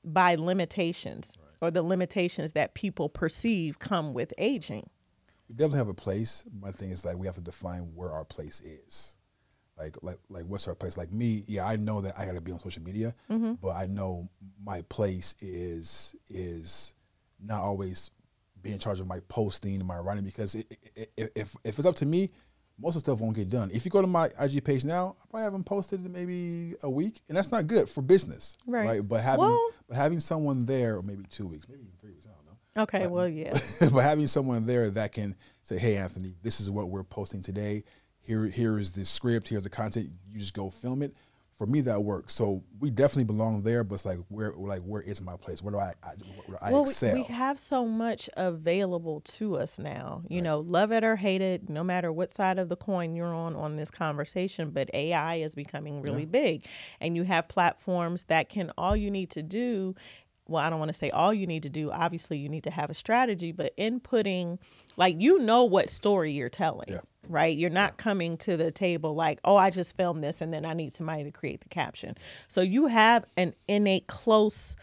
by 0.03 0.35
limitations 0.35 1.37
or 1.63 1.71
the 1.71 1.81
limitations 1.81 2.51
that 2.51 2.73
people 2.73 3.07
perceive 3.09 3.79
come 3.79 4.13
with 4.13 4.33
aging. 4.37 4.89
we 5.47 5.55
definitely 5.55 5.77
have 5.79 5.87
a 5.87 5.93
place. 5.93 6.43
My 6.61 6.71
thing 6.71 6.91
is 6.91 7.05
like 7.05 7.17
we 7.17 7.25
have 7.25 7.35
to 7.35 7.41
define 7.41 7.83
where 7.95 8.11
our 8.11 8.25
place 8.25 8.61
is. 8.61 9.15
Like 9.77 9.95
like 10.03 10.19
like 10.29 10.43
what's 10.45 10.67
our 10.67 10.75
place? 10.75 10.97
Like 10.97 11.11
me, 11.11 11.43
yeah, 11.47 11.65
I 11.65 11.77
know 11.77 12.01
that 12.01 12.19
I 12.19 12.25
got 12.25 12.35
to 12.35 12.41
be 12.41 12.51
on 12.51 12.59
social 12.59 12.83
media, 12.83 13.15
Mm-hmm. 13.31 13.53
but 13.61 13.69
I 13.75 13.85
know 13.87 14.27
my 14.63 14.81
place 14.83 15.35
is 15.39 16.15
is 16.29 16.93
not 17.43 17.61
always 17.61 18.11
being 18.61 18.73
in 18.73 18.79
charge 18.79 18.99
of 18.99 19.07
my 19.07 19.19
posting 19.29 19.75
and 19.75 19.85
my 19.85 19.97
writing 19.97 20.23
because 20.23 20.55
it, 20.55 20.77
it, 20.95 21.11
it, 21.17 21.31
if 21.35 21.55
if 21.63 21.77
it's 21.79 21.87
up 21.87 21.95
to 21.95 22.05
me, 22.05 22.29
most 22.79 22.95
of 22.95 23.03
the 23.03 23.11
stuff 23.11 23.19
won't 23.19 23.35
get 23.35 23.49
done. 23.49 23.69
If 23.73 23.85
you 23.85 23.91
go 23.91 24.01
to 24.01 24.07
my 24.07 24.29
IG 24.39 24.63
page 24.63 24.83
now, 24.83 25.15
I 25.21 25.25
probably 25.29 25.43
haven't 25.43 25.63
posted 25.65 26.03
in 26.05 26.11
maybe 26.11 26.73
a 26.83 26.89
week, 26.89 27.21
and 27.27 27.37
that's 27.37 27.51
not 27.51 27.67
good 27.67 27.87
for 27.87 28.01
business, 28.01 28.57
Right. 28.65 29.07
But 29.07 29.21
having 29.21 29.45
Well- 29.45 29.69
but 29.87 29.95
having 29.97 30.19
someone 30.19 30.65
there, 30.65 30.97
or 30.97 31.01
maybe 31.03 31.23
two 31.29 31.45
weeks, 31.47 31.67
maybe 31.69 31.81
even 31.81 31.93
three 31.99 32.11
weeks, 32.11 32.25
I 32.25 32.29
don't 32.29 32.45
know 32.45 32.83
Okay, 32.83 33.07
well, 33.07 33.27
yeah. 33.27 33.57
but 33.79 34.01
having 34.01 34.25
someone 34.27 34.65
there 34.65 34.89
that 34.89 35.11
can 35.11 35.35
say, 35.61 35.77
"Hey, 35.77 35.97
Anthony, 35.97 36.35
this 36.41 36.59
is 36.59 36.71
what 36.71 36.89
we're 36.89 37.03
posting 37.03 37.41
today. 37.41 37.83
Here, 38.21 38.47
here 38.47 38.79
is 38.79 38.91
the 38.91 39.05
script. 39.05 39.47
Here's 39.47 39.63
the 39.63 39.69
content. 39.69 40.09
You 40.27 40.39
just 40.39 40.53
go 40.55 40.69
film 40.69 41.03
it." 41.03 41.13
For 41.63 41.67
me, 41.67 41.79
that 41.81 42.03
works. 42.03 42.33
So 42.33 42.61
we 42.81 42.89
definitely 42.89 43.23
belong 43.23 43.61
there. 43.61 43.85
But 43.85 43.95
it's 43.95 44.05
like, 44.05 44.17
where, 44.27 44.51
like, 44.51 44.81
where 44.81 45.01
is 45.01 45.21
my 45.21 45.37
place? 45.37 45.63
Where 45.63 45.71
do 45.71 45.77
I, 45.77 45.93
I, 46.03 46.09
where 46.35 46.47
do 46.49 46.57
I 46.61 46.73
well, 46.73 46.83
excel? 46.83 47.15
we 47.15 47.23
have 47.23 47.57
so 47.57 47.85
much 47.85 48.29
available 48.35 49.21
to 49.21 49.55
us 49.55 49.79
now. 49.79 50.23
You 50.27 50.41
know, 50.41 50.59
love 50.59 50.91
it 50.91 51.05
or 51.05 51.15
hate 51.15 51.39
it, 51.39 51.69
no 51.69 51.81
matter 51.81 52.11
what 52.11 52.33
side 52.33 52.59
of 52.59 52.67
the 52.67 52.75
coin 52.75 53.15
you're 53.15 53.33
on 53.33 53.55
on 53.55 53.77
this 53.77 53.89
conversation, 53.89 54.71
but 54.71 54.89
AI 54.93 55.35
is 55.35 55.55
becoming 55.55 56.01
really 56.01 56.25
big. 56.25 56.65
And 56.99 57.15
you 57.15 57.23
have 57.23 57.47
platforms 57.47 58.25
that 58.25 58.49
can, 58.49 58.73
all 58.77 58.97
you 58.97 59.09
need 59.09 59.29
to 59.29 59.41
do, 59.41 59.95
well, 60.47 60.63
I 60.63 60.69
don't 60.69 60.79
want 60.79 60.89
to 60.89 60.97
say 60.97 61.09
all 61.09 61.33
you 61.33 61.47
need 61.47 61.63
to 61.63 61.69
do. 61.69 61.91
Obviously, 61.91 62.37
you 62.37 62.49
need 62.49 62.63
to 62.65 62.71
have 62.71 62.89
a 62.89 62.93
strategy, 62.93 63.51
but 63.51 63.75
inputting, 63.77 64.59
like, 64.97 65.19
you 65.19 65.39
know 65.39 65.63
what 65.63 65.89
story 65.89 66.33
you're 66.33 66.49
telling. 66.49 66.89
Yeah. 66.89 66.99
Right? 67.29 67.57
You're 67.57 67.69
not 67.69 67.97
coming 67.97 68.35
to 68.39 68.57
the 68.57 68.69
table 68.69 69.15
like, 69.15 69.39
oh, 69.45 69.55
I 69.55 69.69
just 69.69 69.95
filmed 69.95 70.23
this 70.23 70.41
and 70.41 70.53
then 70.53 70.65
I 70.65 70.73
need 70.73 70.91
somebody 70.91 71.23
to 71.23 71.31
create 71.31 71.61
the 71.61 71.69
caption. 71.69 72.17
So 72.49 72.59
you 72.59 72.87
have 72.87 73.23
an 73.37 73.53
innate 73.69 74.07
close 74.07 74.75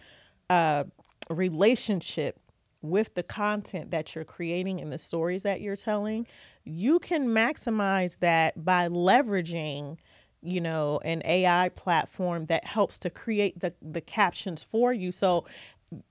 uh, 0.48 0.84
relationship 1.28 2.40
with 2.82 3.14
the 3.14 3.22
content 3.22 3.90
that 3.90 4.14
you're 4.14 4.24
creating 4.24 4.80
and 4.80 4.90
the 4.90 4.98
stories 4.98 5.42
that 5.42 5.60
you're 5.60 5.76
telling, 5.76 6.26
you 6.64 6.98
can 6.98 7.28
maximize 7.28 8.18
that 8.20 8.64
by 8.64 8.88
leveraging, 8.88 9.98
you 10.42 10.60
know, 10.60 11.00
an 11.04 11.22
AI 11.24 11.68
platform 11.70 12.46
that 12.46 12.64
helps 12.64 12.98
to 13.00 13.10
create 13.10 13.60
the 13.60 13.74
the 13.82 14.00
captions 14.00 14.62
for 14.62 14.92
you. 14.92 15.12
So, 15.12 15.44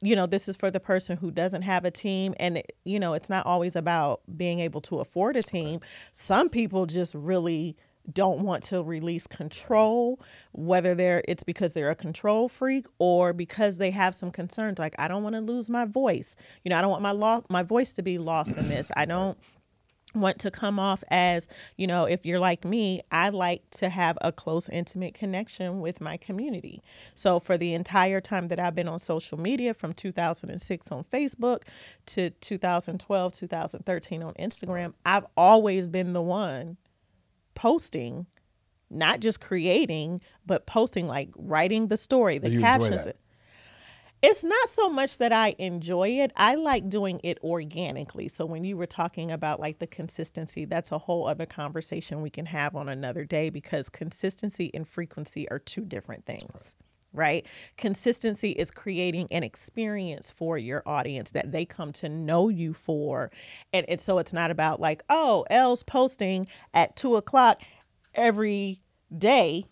you 0.02 0.16
know, 0.16 0.26
this 0.26 0.48
is 0.48 0.56
for 0.56 0.70
the 0.70 0.80
person 0.80 1.18
who 1.18 1.32
doesn't 1.32 1.64
have 1.64 1.86
a 1.86 1.92
team 1.92 2.36
and 2.40 2.58
it, 2.58 2.76
you 2.84 3.00
know, 3.00 3.14
it's 3.14 3.30
not 3.30 3.46
always 3.46 3.76
about 3.76 4.22
being 4.38 4.60
able 4.60 4.82
to 4.82 5.00
afford 5.00 5.36
a 5.36 5.44
team. 5.44 5.80
Some 6.12 6.50
people 6.50 6.86
just 6.86 7.14
really 7.16 7.76
don't 8.12 8.40
want 8.40 8.64
to 8.64 8.82
release 8.82 9.28
control 9.28 10.20
whether 10.52 10.96
they're 10.96 11.22
it's 11.28 11.44
because 11.44 11.74
they're 11.74 11.92
a 11.92 11.96
control 11.96 12.50
freak 12.50 12.88
or 12.98 13.34
because 13.34 13.78
they 13.78 13.92
have 13.92 14.16
some 14.16 14.32
concerns 14.32 14.80
like 14.80 14.96
I 14.98 15.08
don't 15.08 15.22
want 15.22 15.36
to 15.36 15.42
lose 15.42 15.70
my 15.70 15.86
voice. 15.86 16.36
You 16.64 16.70
know, 16.70 16.78
I 16.78 16.82
don't 16.82 16.92
want 16.92 17.04
my 17.04 17.12
lo- 17.12 17.46
my 17.50 17.64
voice 17.64 17.94
to 17.94 18.02
be 18.02 18.18
lost 18.18 18.56
in 18.58 18.68
this. 18.68 18.92
I 18.96 19.06
don't 19.06 19.38
want 20.16 20.40
to 20.40 20.52
come 20.52 20.80
off 20.80 21.04
as, 21.10 21.48
you 21.78 21.88
know, 21.88 22.06
if 22.06 22.26
you're 22.26 22.40
like 22.40 22.66
me, 22.66 23.02
I 23.12 23.30
like 23.30 23.70
to 23.72 23.90
have 23.90 24.18
a 24.22 24.32
close, 24.32 24.68
intimate 24.70 25.14
connection 25.14 25.80
with 25.80 26.02
my 26.02 26.18
community. 26.18 26.82
So 27.16 27.40
for 27.40 27.58
the 27.58 27.74
entire 27.74 28.22
time 28.22 28.48
that 28.48 28.60
I've 28.60 28.76
been 28.76 28.88
on 28.88 29.00
social 29.00 29.40
media 29.40 29.74
from 29.74 29.94
2006 29.94 30.92
on 30.92 31.04
Facebook 31.04 31.64
to 32.08 32.32
2012, 32.32 33.34
2013 33.34 34.24
on 34.24 34.34
Instagram, 34.34 34.94
I've 35.06 35.26
always 35.38 35.88
been 35.88 36.14
the 36.14 36.22
one 36.22 36.78
posting, 37.54 38.26
not 38.90 39.20
just 39.20 39.42
creating, 39.42 40.22
but 40.46 40.66
posting 40.66 41.08
like 41.08 41.30
writing 41.38 41.88
the 41.88 41.98
story, 41.98 42.38
the 42.38 42.60
captions. 42.60 43.08
It's 44.22 44.44
not 44.44 44.70
so 44.70 44.90
much 44.90 45.18
that 45.20 45.32
I 45.32 45.56
enjoy 45.60 46.10
it. 46.10 46.34
I 46.36 46.56
like 46.56 46.90
doing 46.90 47.22
it 47.24 47.38
organically. 47.42 48.28
So 48.28 48.46
when 48.46 48.66
you 48.66 48.76
were 48.76 48.86
talking 48.86 49.32
about 49.32 49.62
like 49.62 49.80
the 49.80 49.88
consistency, 49.88 50.66
that's 50.66 50.92
a 50.92 50.98
whole 50.98 51.26
other 51.26 51.46
conversation 51.46 52.22
we 52.22 52.30
can 52.30 52.46
have 52.48 52.76
on 52.76 52.90
another 52.90 53.24
day 53.24 53.50
because 53.50 53.88
consistency 53.88 54.72
and 54.74 54.86
frequency 54.86 55.50
are 55.50 55.60
two 55.60 55.86
different 55.86 56.26
things. 56.26 56.76
Right. 57.14 57.46
Consistency 57.78 58.52
is 58.52 58.70
creating 58.70 59.30
an 59.32 59.44
experience 59.44 60.30
for 60.30 60.58
your 60.60 60.84
audience 60.86 61.32
that 61.32 61.52
they 61.52 61.66
come 61.66 61.92
to 61.94 62.10
know 62.10 62.50
you 62.50 62.74
for. 62.74 63.32
And 63.74 63.86
it's 63.90 64.04
so 64.04 64.20
it's 64.20 64.34
not 64.34 64.52
about 64.52 64.80
like, 64.80 65.02
oh, 65.10 65.46
Elle's 65.50 65.82
posting 65.82 66.46
at 66.74 66.96
two 66.96 67.16
o'clock 67.16 67.62
every 68.14 68.82
day 69.18 69.66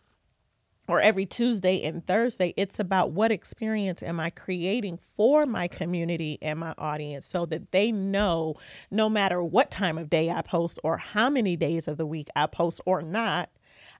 or 0.88 1.02
every 1.02 1.26
Tuesday 1.26 1.82
and 1.84 2.06
Thursday, 2.06 2.54
it's 2.56 2.80
about 2.80 3.12
what 3.12 3.32
experience 3.32 4.02
am 4.02 4.20
I 4.20 4.30
creating 4.30 4.98
for 4.98 5.46
my 5.46 5.68
community 5.68 6.38
and 6.42 6.60
my 6.60 6.74
audience 6.78 7.26
so 7.26 7.46
that 7.48 7.72
they 7.72 7.92
know 7.92 8.56
no 8.90 9.10
matter 9.10 9.44
what 9.44 9.70
time 9.70 9.98
of 9.98 10.10
day 10.10 10.30
I 10.30 10.42
post 10.42 10.80
or 10.84 10.98
how 10.98 11.30
many 11.30 11.56
days 11.56 11.88
of 11.88 11.98
the 11.98 12.06
week 12.06 12.30
I 12.36 12.48
post 12.48 12.80
or 12.86 13.02
not, 13.02 13.50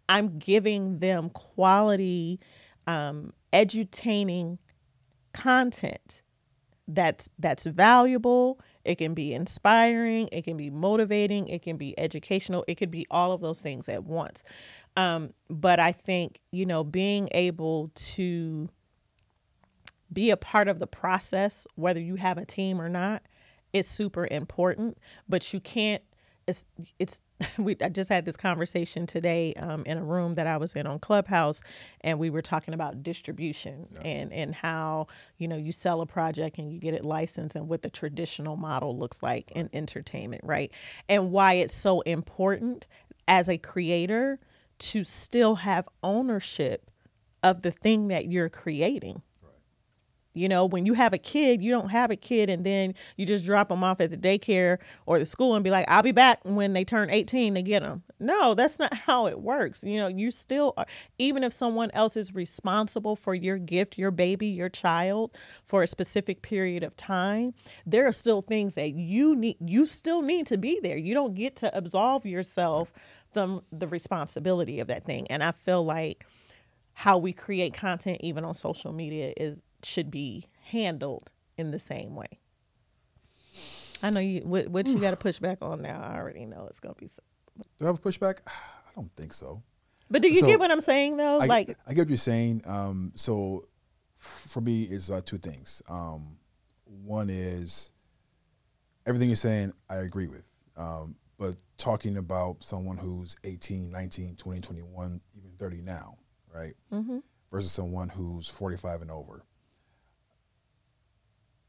I'm 0.08 0.40
giving 0.40 1.00
them 1.00 1.30
quality, 1.30 2.40
um, 2.86 3.34
edutaining 3.52 4.58
content 5.34 6.22
that's 6.88 7.30
that's 7.38 7.66
valuable 7.66 8.60
it 8.88 8.96
can 8.96 9.14
be 9.14 9.34
inspiring 9.34 10.30
it 10.32 10.44
can 10.44 10.58
be 10.58 10.70
motivating 10.70 11.48
it 11.48 11.62
can 11.62 11.78
be 11.78 11.98
educational 12.00 12.64
it 12.68 12.76
could 12.76 12.92
be 12.92 13.06
all 13.12 13.32
of 13.32 13.42
those 13.42 13.62
things 13.62 13.88
at 13.90 14.04
once 14.04 14.44
um, 14.98 15.34
but 15.48 15.80
I 15.80 15.92
think, 15.92 16.42
you 16.52 16.66
know, 16.66 16.84
being 16.84 17.30
able 17.32 17.92
to 17.94 18.68
be 20.12 20.32
a 20.32 20.38
part 20.38 20.68
of 20.68 20.80
the 20.80 20.88
process, 20.88 21.68
whether 21.76 22.02
you 22.02 22.16
have 22.16 22.40
a 22.40 22.46
team 22.46 22.82
or 22.82 22.90
not, 22.90 23.22
is 23.74 23.88
super 23.88 24.28
important. 24.32 24.98
But 25.30 25.54
you 25.54 25.60
can't, 25.60 26.02
it's, 26.48 26.66
it's, 27.00 27.22
we, 27.58 27.76
I 27.82 27.90
just 27.90 28.10
had 28.10 28.26
this 28.26 28.38
conversation 28.38 29.06
today 29.06 29.54
um, 29.56 29.84
in 29.86 29.98
a 29.98 30.04
room 30.04 30.36
that 30.36 30.48
I 30.48 30.58
was 30.58 30.74
in 30.76 30.88
on 30.88 31.00
Clubhouse, 31.00 31.62
and 32.02 32.20
we 32.20 32.30
were 32.30 32.42
talking 32.42 32.74
about 32.74 33.04
distribution 33.04 33.88
yeah. 33.94 34.02
and, 34.02 34.34
and 34.34 34.56
how, 34.56 35.08
you 35.38 35.48
know, 35.48 35.58
you 35.58 35.72
sell 35.72 36.02
a 36.02 36.06
project 36.06 36.58
and 36.58 36.72
you 36.72 36.80
get 36.80 36.94
it 36.94 37.06
licensed 37.06 37.56
and 37.56 37.68
what 37.68 37.82
the 37.82 37.90
traditional 37.90 38.56
model 38.56 38.98
looks 38.98 39.22
like 39.22 39.52
right. 39.56 39.66
in 39.66 39.70
entertainment, 39.74 40.42
right? 40.46 40.72
And 41.10 41.32
why 41.32 41.54
it's 41.56 41.76
so 41.76 42.02
important 42.02 42.88
as 43.28 43.50
a 43.50 43.58
creator 43.58 44.40
to 44.80 45.04
still 45.04 45.56
have 45.56 45.88
ownership 46.04 46.90
of 47.44 47.62
the 47.62 47.72
thing 47.72 48.08
that 48.10 48.26
you're 48.28 48.50
creating. 48.50 49.22
You 50.38 50.50
know, 50.50 50.66
when 50.66 50.86
you 50.86 50.94
have 50.94 51.14
a 51.14 51.18
kid, 51.18 51.62
you 51.62 51.72
don't 51.72 51.90
have 51.90 52.12
a 52.12 52.16
kid 52.16 52.50
and 52.50 52.66
then 52.66 52.94
you 53.16 53.26
just 53.26 53.46
drop 53.46 53.70
them 53.70 53.84
off 53.84 54.00
at 54.00 54.12
the 54.12 54.18
daycare 54.18 54.78
or 55.06 55.20
the 55.20 55.26
school 55.26 55.56
and 55.56 55.64
be 55.64 55.70
like, 55.70 55.86
I'll 55.88 56.04
be 56.04 56.12
back 56.12 56.40
when 56.44 56.74
they 56.74 56.86
turn 56.86 57.10
18 57.10 57.56
to 57.56 57.62
get 57.62 57.82
them. 57.82 58.04
No, 58.20 58.54
that's 58.54 58.80
not 58.80 58.94
how 59.08 59.28
it 59.28 59.42
works. 59.42 59.84
You 59.84 60.00
know, 60.00 60.08
you 60.08 60.32
still 60.32 60.74
are, 60.78 60.86
even 61.18 61.44
if 61.44 61.54
someone 61.54 61.92
else 61.92 62.16
is 62.16 62.34
responsible 62.34 63.16
for 63.16 63.34
your 63.34 63.58
gift, 63.58 63.98
your 63.98 64.12
baby, 64.12 64.48
your 64.48 64.70
child 64.70 65.36
for 65.66 65.84
a 65.84 65.88
specific 65.88 66.42
period 66.42 66.84
of 66.84 66.96
time, 66.96 67.54
there 67.86 68.08
are 68.08 68.14
still 68.14 68.42
things 68.42 68.76
that 68.76 68.92
you 68.92 69.36
need, 69.36 69.58
you 69.60 69.86
still 69.86 70.22
need 70.22 70.46
to 70.48 70.58
be 70.58 70.80
there. 70.82 70.98
You 70.98 71.14
don't 71.14 71.36
get 71.36 71.56
to 71.58 71.76
absolve 71.76 72.26
yourself 72.26 72.94
from 73.34 73.62
the 73.72 73.88
responsibility 73.88 74.80
of 74.80 74.88
that 74.88 75.06
thing. 75.06 75.28
And 75.30 75.44
I 75.44 75.52
feel 75.52 75.84
like 75.84 76.26
how 76.94 77.18
we 77.18 77.32
create 77.32 77.74
content 77.74 78.18
even 78.22 78.44
on 78.44 78.56
social 78.56 78.92
media 78.92 79.32
is 79.38 79.62
should 79.84 80.12
be 80.12 80.48
handled 80.66 81.32
in 81.58 81.72
the 81.72 81.80
same 81.80 82.16
way. 82.16 82.40
I 84.04 84.12
know 84.12 84.20
you 84.20 84.42
what, 84.42 84.68
what 84.68 84.88
you 84.88 85.00
got 85.00 85.12
to 85.12 85.18
push 85.18 85.40
back 85.40 85.60
on 85.62 85.82
now. 85.82 86.02
I 86.02 86.18
already 86.18 86.46
know 86.46 86.68
it's 86.68 86.80
going 86.80 86.96
to 86.96 87.02
be. 87.02 87.08
So. 87.08 87.24
Do 87.80 87.86
I 87.86 87.88
have 87.88 87.96
a 87.96 88.02
pushback? 88.02 88.40
I 88.48 88.90
don't 88.96 89.12
think 89.16 89.34
so. 89.34 89.64
But 90.10 90.22
do 90.22 90.30
you 90.30 90.40
so, 90.40 90.48
get 90.48 90.60
what 90.60 90.72
I'm 90.72 90.82
saying 90.82 91.18
though? 91.18 91.40
I, 91.40 91.46
like 91.46 91.78
I 91.88 91.94
get 91.94 92.02
what 92.02 92.10
you're 92.10 92.18
saying. 92.18 92.62
Um, 92.66 93.12
so 93.16 93.66
for 94.18 94.62
me, 94.62 94.84
it's 94.84 95.10
uh, 95.10 95.22
two 95.24 95.38
things. 95.38 95.82
Um, 95.90 96.38
one 96.86 97.30
is 97.30 97.92
everything 99.06 99.30
you're 99.30 99.36
saying. 99.36 99.74
I 99.90 99.98
agree 99.98 100.28
with. 100.28 100.48
Um, 100.78 101.16
but 101.38 101.56
talking 101.78 102.18
about 102.18 102.64
someone 102.64 102.98
who's 102.98 103.36
18, 103.44 103.90
19, 103.90 104.36
20, 104.36 104.62
21, 104.62 105.22
even 105.38 105.52
30 105.58 105.82
now, 105.82 106.18
right? 106.54 106.74
Mm-hmm. 106.92 107.20
Versus 107.52 107.72
someone 107.72 108.10
who's 108.10 108.50
45 108.50 109.02
and 109.04 109.12
over. 109.12 109.44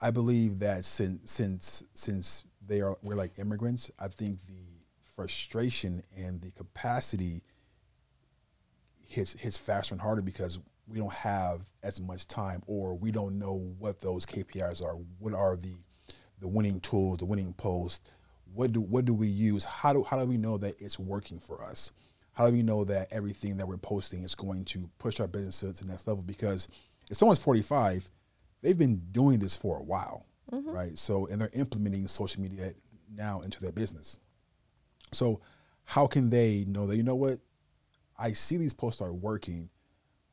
I 0.01 0.11
believe 0.11 0.61
that 0.61 0.85
since 0.85 1.31
since 1.31 1.85
since 1.95 2.45
they 2.67 2.81
are 2.81 2.97
we're 3.03 3.15
like 3.15 3.39
immigrants, 3.39 3.91
I 3.99 4.09
think 4.09 4.39
the 4.47 4.55
frustration 5.15 6.03
and 6.17 6.41
the 6.41 6.53
capacity 6.53 7.43
hits 9.07 9.33
hits 9.33 9.59
faster 9.59 9.95
and 9.95 10.01
harder 10.01 10.23
because 10.23 10.59
we 10.87 10.99
don't 10.99 11.13
have 11.13 11.63
as 11.83 12.01
much 12.01 12.27
time 12.27 12.63
or 12.67 12.97
we 12.97 13.11
don't 13.11 13.39
know 13.39 13.75
what 13.79 14.01
those 14.01 14.25
KPIs 14.25 14.83
are. 14.83 14.95
What 15.19 15.35
are 15.35 15.57
the 15.57 15.75
the 16.41 16.49
winning 16.49 16.81
tools, 16.81 17.19
the 17.19 17.25
winning 17.25 17.53
posts, 17.55 18.09
what 18.55 18.73
do 18.73 18.81
what 18.81 19.05
do 19.05 19.15
we 19.15 19.27
use? 19.27 19.65
How 19.65 19.93
do 19.93 20.03
how 20.03 20.19
do 20.19 20.27
we 20.27 20.39
know 20.39 20.59
that 20.59 20.81
it's 20.81 20.99
working 20.99 21.39
for 21.39 21.65
us? 21.65 21.91
How 22.33 22.47
do 22.47 22.53
we 22.53 22.63
know 22.63 22.85
that 22.85 23.09
everything 23.11 23.57
that 23.57 23.67
we're 23.67 23.79
posting 23.79 24.23
is 24.23 24.35
going 24.35 24.65
to 24.67 24.89
push 24.99 25.19
our 25.19 25.27
business 25.27 25.61
to 25.61 25.73
the 25.73 25.91
next 25.91 26.07
level? 26.07 26.23
Because 26.23 26.69
if 27.11 27.17
someone's 27.17 27.41
45, 27.41 28.11
they've 28.63 28.79
been 28.79 29.03
doing 29.13 29.39
this 29.39 29.57
for 29.57 29.79
a 29.79 29.83
while, 29.83 30.27
mm-hmm. 30.53 30.71
right? 30.71 30.99
So 30.99 31.27
and 31.27 31.41
they're 31.41 31.51
implementing 31.53 32.07
social 32.09 32.43
media 32.43 32.73
now 33.15 33.41
into 33.41 33.61
their 33.61 33.73
business. 33.73 34.19
So 35.13 35.41
how 35.85 36.07
can 36.07 36.31
they 36.31 36.65
know 36.67 36.87
that 36.87 36.97
you 36.97 37.03
know 37.03 37.17
what? 37.17 37.39
I 38.19 38.33
see 38.33 38.57
these 38.57 38.75
posts 38.75 39.01
are 39.01 39.13
working. 39.13 39.71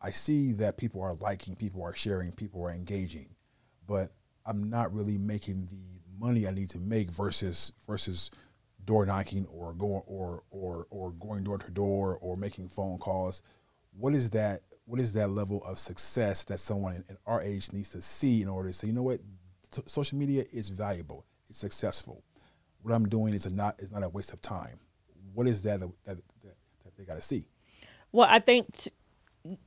I 0.02 0.12
see 0.12 0.52
that 0.54 0.78
people 0.78 1.02
are 1.02 1.16
liking, 1.16 1.56
people 1.56 1.84
are 1.84 1.96
sharing, 1.96 2.32
people 2.32 2.64
are 2.64 2.74
engaging, 2.74 3.30
but 3.88 4.12
I'm 4.46 4.70
not 4.70 4.94
really 4.94 5.18
making 5.18 5.68
the 5.68 6.02
money 6.20 6.48
I 6.48 6.52
need 6.52 6.70
to 6.72 6.80
make 6.80 7.10
versus 7.10 7.72
versus 7.88 8.32
door 8.86 9.06
knocking 9.06 9.48
or 9.48 9.74
going 9.74 10.04
or 10.06 10.44
or 10.52 10.88
or 10.90 11.12
going 11.14 11.44
door 11.44 11.58
to 11.58 11.72
door 11.72 12.18
or 12.22 12.38
making 12.38 12.70
phone 12.70 12.98
calls. 12.98 13.42
What 13.98 14.14
is 14.14 14.30
that? 14.32 14.62
What 14.86 15.00
is 15.00 15.14
that 15.14 15.30
level 15.30 15.64
of 15.66 15.80
success 15.80 16.44
that 16.46 16.60
someone 16.60 17.04
in, 17.10 17.18
our 17.26 17.42
age 17.42 17.72
needs 17.74 17.90
to 17.90 18.02
see 18.02 18.42
in 18.42 18.48
order 18.48 18.70
to 18.70 18.74
say, 18.74 18.88
you 18.88 18.94
know 18.94 19.04
what, 19.04 19.20
T- 19.72 19.82
social 19.88 20.18
media 20.18 20.46
is 20.54 20.70
valuable, 20.70 21.26
it's 21.50 21.58
successful. 21.60 22.24
What 22.82 22.94
I'm 22.94 23.08
doing 23.10 23.34
is 23.34 23.52
not 23.52 23.80
is 23.80 23.92
not 23.92 24.04
a 24.04 24.10
waste 24.10 24.32
of 24.32 24.42
time. 24.42 24.80
What 25.34 25.48
is 25.48 25.64
that 25.64 25.80
that, 25.80 25.92
that, 26.06 26.18
that 26.44 26.98
they 26.98 27.04
got 27.04 27.16
to 27.16 27.22
see? 27.22 27.48
Well, 28.12 28.28
I 28.30 28.40
think 28.40 28.72
t- 28.74 28.92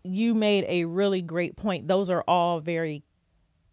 you 0.04 0.34
made 0.34 0.64
a 0.68 0.84
really 0.84 1.20
great 1.20 1.56
point. 1.56 1.88
Those 1.88 2.10
are 2.10 2.24
all 2.28 2.60
very 2.60 3.02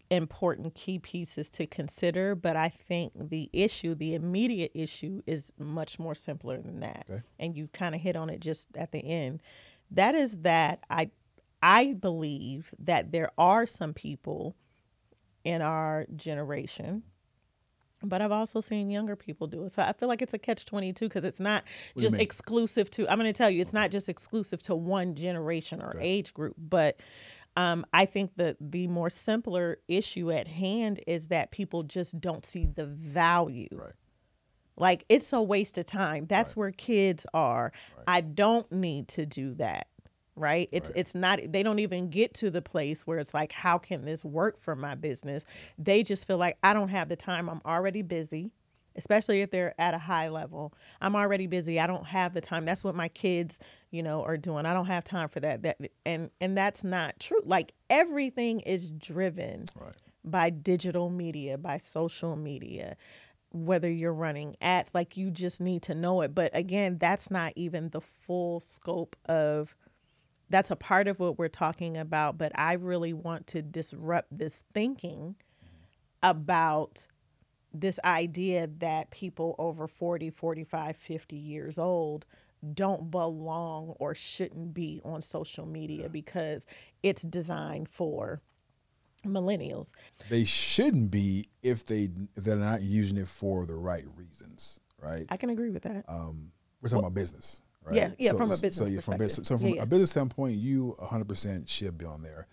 important 0.09 0.75
key 0.75 0.99
pieces 0.99 1.49
to 1.51 1.65
consider, 1.65 2.35
but 2.35 2.55
I 2.55 2.69
think 2.69 3.13
the 3.15 3.49
issue, 3.53 3.95
the 3.95 4.15
immediate 4.15 4.71
issue, 4.73 5.21
is 5.25 5.53
much 5.57 5.97
more 5.99 6.15
simpler 6.15 6.61
than 6.61 6.79
that. 6.81 7.05
Okay. 7.09 7.21
And 7.39 7.55
you 7.55 7.67
kind 7.67 7.95
of 7.95 8.01
hit 8.01 8.15
on 8.15 8.29
it 8.29 8.39
just 8.39 8.75
at 8.77 8.91
the 8.91 8.99
end. 8.99 9.41
That 9.91 10.15
is 10.15 10.37
that 10.39 10.83
I 10.89 11.11
I 11.65 11.93
believe 11.93 12.75
that 12.77 13.11
there 13.11 13.31
are 13.39 13.65
some 13.65 13.95
people 13.95 14.55
in 15.43 15.63
our 15.63 16.05
generation 16.15 17.01
but 18.03 18.21
I've 18.21 18.31
also 18.31 18.61
seen 18.61 18.91
younger 18.91 19.15
people 19.15 19.47
do 19.47 19.63
it. 19.63 19.71
So 19.71 19.81
I 19.81 19.91
feel 19.93 20.07
like 20.07 20.21
it's 20.21 20.35
a 20.35 20.37
catch 20.37 20.65
22 20.65 21.07
because 21.07 21.25
it's 21.25 21.39
not 21.39 21.63
what 21.93 22.03
just 22.03 22.15
exclusive 22.17 22.91
to, 22.91 23.09
I'm 23.09 23.17
going 23.17 23.31
to 23.31 23.35
tell 23.35 23.49
you, 23.49 23.61
it's 23.61 23.73
not 23.73 23.89
just 23.89 24.09
exclusive 24.09 24.61
to 24.63 24.75
one 24.75 25.15
generation 25.15 25.81
or 25.81 25.95
okay. 25.95 26.05
age 26.05 26.31
group, 26.31 26.55
but 26.55 26.99
um, 27.57 27.83
I 27.93 28.05
think 28.05 28.35
that 28.35 28.57
the 28.59 28.85
more 28.87 29.09
simpler 29.09 29.79
issue 29.87 30.31
at 30.31 30.47
hand 30.47 30.99
is 31.07 31.29
that 31.29 31.49
people 31.49 31.81
just 31.81 32.19
don't 32.19 32.45
see 32.45 32.65
the 32.65 32.85
value. 32.85 33.69
Right. 33.71 33.93
Like 34.77 35.05
it's 35.09 35.31
a 35.33 35.41
waste 35.41 35.77
of 35.77 35.85
time. 35.85 36.25
That's 36.27 36.51
right. 36.51 36.57
where 36.57 36.71
kids 36.71 37.25
are. 37.33 37.71
Right. 37.97 38.03
I 38.07 38.21
don't 38.21 38.69
need 38.71 39.07
to 39.09 39.25
do 39.25 39.55
that. 39.55 39.87
Right? 40.37 40.67
It's 40.71 40.89
right. 40.89 40.97
it's 40.97 41.15
not 41.15 41.39
they 41.47 41.63
don't 41.63 41.79
even 41.79 42.09
get 42.09 42.33
to 42.35 42.49
the 42.51 42.61
place 42.61 43.07
where 43.07 43.19
it's 43.19 43.33
like 43.33 43.51
how 43.53 43.77
can 43.77 44.03
this 44.03 44.25
work 44.25 44.59
for 44.59 44.75
my 44.75 44.95
business? 44.95 45.45
They 45.77 46.03
just 46.03 46.27
feel 46.27 46.37
like 46.37 46.57
I 46.61 46.73
don't 46.73 46.89
have 46.89 47.07
the 47.07 47.15
time. 47.15 47.49
I'm 47.49 47.61
already 47.65 48.01
busy 48.01 48.51
especially 48.95 49.41
if 49.41 49.51
they're 49.51 49.79
at 49.79 49.93
a 49.93 49.97
high 49.97 50.29
level. 50.29 50.73
I'm 51.01 51.15
already 51.15 51.47
busy. 51.47 51.79
I 51.79 51.87
don't 51.87 52.05
have 52.05 52.33
the 52.33 52.41
time. 52.41 52.65
That's 52.65 52.83
what 52.83 52.95
my 52.95 53.09
kids, 53.09 53.59
you 53.91 54.01
know, 54.01 54.23
are 54.23 54.37
doing. 54.37 54.65
I 54.65 54.73
don't 54.73 54.85
have 54.85 55.03
time 55.03 55.29
for 55.29 55.39
that. 55.41 55.63
That 55.63 55.77
and 56.05 56.29
and 56.39 56.57
that's 56.57 56.83
not 56.83 57.19
true. 57.19 57.41
Like 57.43 57.73
everything 57.89 58.61
is 58.61 58.91
driven 58.91 59.65
right. 59.79 59.95
by 60.23 60.49
digital 60.49 61.09
media, 61.09 61.57
by 61.57 61.77
social 61.77 62.35
media. 62.35 62.95
Whether 63.51 63.89
you're 63.89 64.13
running 64.13 64.57
ads, 64.59 64.93
like 64.93 65.15
you 65.15 65.31
just 65.31 65.61
need 65.61 65.81
to 65.83 65.95
know 65.95 66.21
it. 66.21 66.35
But 66.35 66.51
again, 66.53 66.97
that's 66.97 67.31
not 67.31 67.53
even 67.55 67.89
the 67.89 68.01
full 68.01 68.59
scope 68.59 69.15
of 69.25 69.75
that's 70.49 70.71
a 70.71 70.75
part 70.75 71.07
of 71.07 71.19
what 71.19 71.37
we're 71.37 71.47
talking 71.47 71.97
about, 71.97 72.37
but 72.37 72.51
I 72.55 72.73
really 72.73 73.13
want 73.13 73.47
to 73.47 73.61
disrupt 73.61 74.37
this 74.37 74.63
thinking 74.73 75.35
about 76.21 77.07
this 77.73 77.99
idea 78.03 78.67
that 78.79 79.11
people 79.11 79.55
over 79.59 79.87
40, 79.87 80.29
45, 80.29 80.95
50 80.95 81.35
years 81.35 81.77
old 81.77 82.25
don't 82.73 83.11
belong 83.11 83.95
or 83.99 84.15
shouldn't 84.15 84.73
be 84.73 85.01
on 85.03 85.21
social 85.21 85.65
media 85.65 86.09
because 86.09 86.65
it's 87.03 87.21
designed 87.21 87.89
for 87.89 88.41
millennials. 89.25 89.91
They 90.29 90.45
shouldn't 90.45 91.11
be 91.11 91.49
if 91.61 91.85
they 91.85 92.09
if 92.35 92.43
they're 92.43 92.55
not 92.55 92.81
using 92.81 93.17
it 93.17 93.27
for 93.27 93.65
the 93.65 93.75
right 93.75 94.05
reasons, 94.15 94.79
right? 95.01 95.25
I 95.29 95.37
can 95.37 95.49
agree 95.49 95.69
with 95.69 95.83
that. 95.83 96.05
Um, 96.07 96.51
we're 96.81 96.89
talking 96.89 97.03
about 97.03 97.13
business, 97.13 97.61
right? 97.85 97.95
Yeah, 97.95 98.11
yeah, 98.17 98.31
So- 98.31 98.37
from 98.37 98.51
a 98.51 98.55
so 98.57 98.61
business 98.61 98.89
yeah, 98.89 98.95
from 99.01 99.13
perspective. 99.13 99.19
business, 99.19 99.47
so 99.47 99.57
from 99.57 99.67
Yeah, 99.69 99.75
yeah. 99.75 99.83
a 99.83 99.85
business 99.85 100.11
standpoint, 100.11 100.55
you 100.57 100.95
100% 100.99 101.67
should 101.69 101.97
be 101.97 102.05
on 102.05 102.21
there 102.21 102.47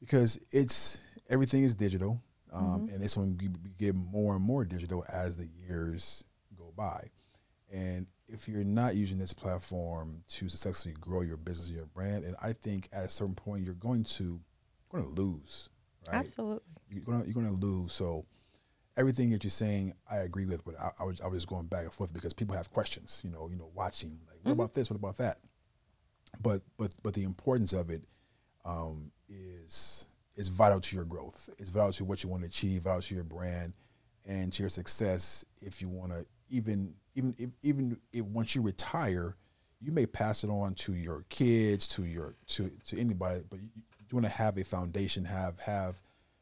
because 0.00 0.38
it's 0.50 1.00
everything 1.28 1.64
is 1.64 1.74
digital, 1.74 2.20
um, 2.52 2.64
Mm-hmm. 2.86 2.94
and 2.94 3.04
it's 3.04 3.16
going 3.16 3.36
to 3.38 3.48
get 3.78 3.94
more 3.94 4.34
and 4.36 4.44
more 4.44 4.64
digital 4.64 5.04
as 5.12 5.36
the 5.36 5.46
years 5.66 6.24
go 6.56 6.72
by. 6.76 7.10
And 7.72 8.06
if 8.28 8.48
you're 8.48 8.64
not 8.64 8.94
using 8.96 9.18
this 9.18 9.32
platform 9.32 10.22
to 10.28 10.48
successfully 10.48 10.94
grow 11.00 11.20
your 11.22 11.36
business, 11.36 11.70
your 11.70 11.86
brand, 11.86 12.24
and 12.24 12.34
I 12.42 12.52
think 12.54 12.88
at 12.92 13.04
a 13.04 13.08
certain 13.08 13.34
point 13.34 13.64
you're 13.64 13.74
going 13.74 14.04
to 14.04 14.40
going 14.90 15.04
to 15.04 15.10
lose, 15.10 15.68
right? 16.06 16.16
Absolutely. 16.16 16.62
you're 16.90 17.04
gonna 17.04 17.24
you're 17.24 17.34
gonna 17.34 17.50
lose. 17.52 17.92
So 17.92 18.24
everything 18.98 19.30
that 19.30 19.44
you're 19.44 19.50
saying, 19.50 19.94
I 20.10 20.18
agree 20.18 20.44
with, 20.44 20.64
but 20.64 20.74
I, 20.78 20.90
I 21.00 21.04
was 21.04 21.20
I 21.20 21.28
was 21.28 21.38
just 21.38 21.48
going 21.48 21.66
back 21.66 21.84
and 21.84 21.92
forth 21.92 22.12
because 22.12 22.34
people 22.34 22.56
have 22.56 22.70
questions. 22.70 23.22
You 23.24 23.30
know, 23.30 23.48
you 23.48 23.56
know, 23.56 23.70
watching 23.74 24.18
like, 24.28 24.38
what 24.42 24.52
about 24.52 24.74
this? 24.74 24.90
What 24.90 24.98
about 24.98 25.16
that? 25.18 25.38
But 26.42 26.60
but 26.76 26.94
but 27.02 27.14
the 27.14 27.22
importance 27.22 27.72
of 27.72 27.90
it 27.90 28.02
um, 28.64 29.10
is 29.28 30.08
is 30.36 30.48
vital 30.48 30.80
to 30.80 30.96
your 30.96 31.04
growth. 31.04 31.48
It's 31.58 31.70
vital 31.70 31.92
to 31.92 32.04
what 32.04 32.22
you 32.22 32.28
want 32.28 32.42
to 32.42 32.48
achieve, 32.48 32.82
vital 32.82 33.00
to 33.02 33.14
your 33.14 33.24
brand, 33.24 33.72
and 34.26 34.52
to 34.52 34.62
your 34.64 34.70
success. 34.70 35.44
If 35.62 35.80
you 35.80 35.88
want 35.88 36.12
to 36.12 36.26
even 36.50 36.94
even 37.14 37.34
if, 37.38 37.50
even 37.62 37.98
if 38.12 38.24
once 38.24 38.54
you 38.54 38.62
retire, 38.62 39.36
you 39.80 39.92
may 39.92 40.06
pass 40.06 40.44
it 40.44 40.50
on 40.50 40.74
to 40.74 40.92
your 40.92 41.24
kids, 41.28 41.86
to 41.88 42.04
your 42.04 42.34
to 42.48 42.70
to 42.86 42.98
anybody. 42.98 43.42
But 43.48 43.60
you, 43.60 43.68
you 44.10 44.14
want 44.16 44.26
to 44.26 44.32
have 44.32 44.58
a 44.58 44.64
foundation, 44.64 45.24
have 45.24 45.60
have 45.60 46.00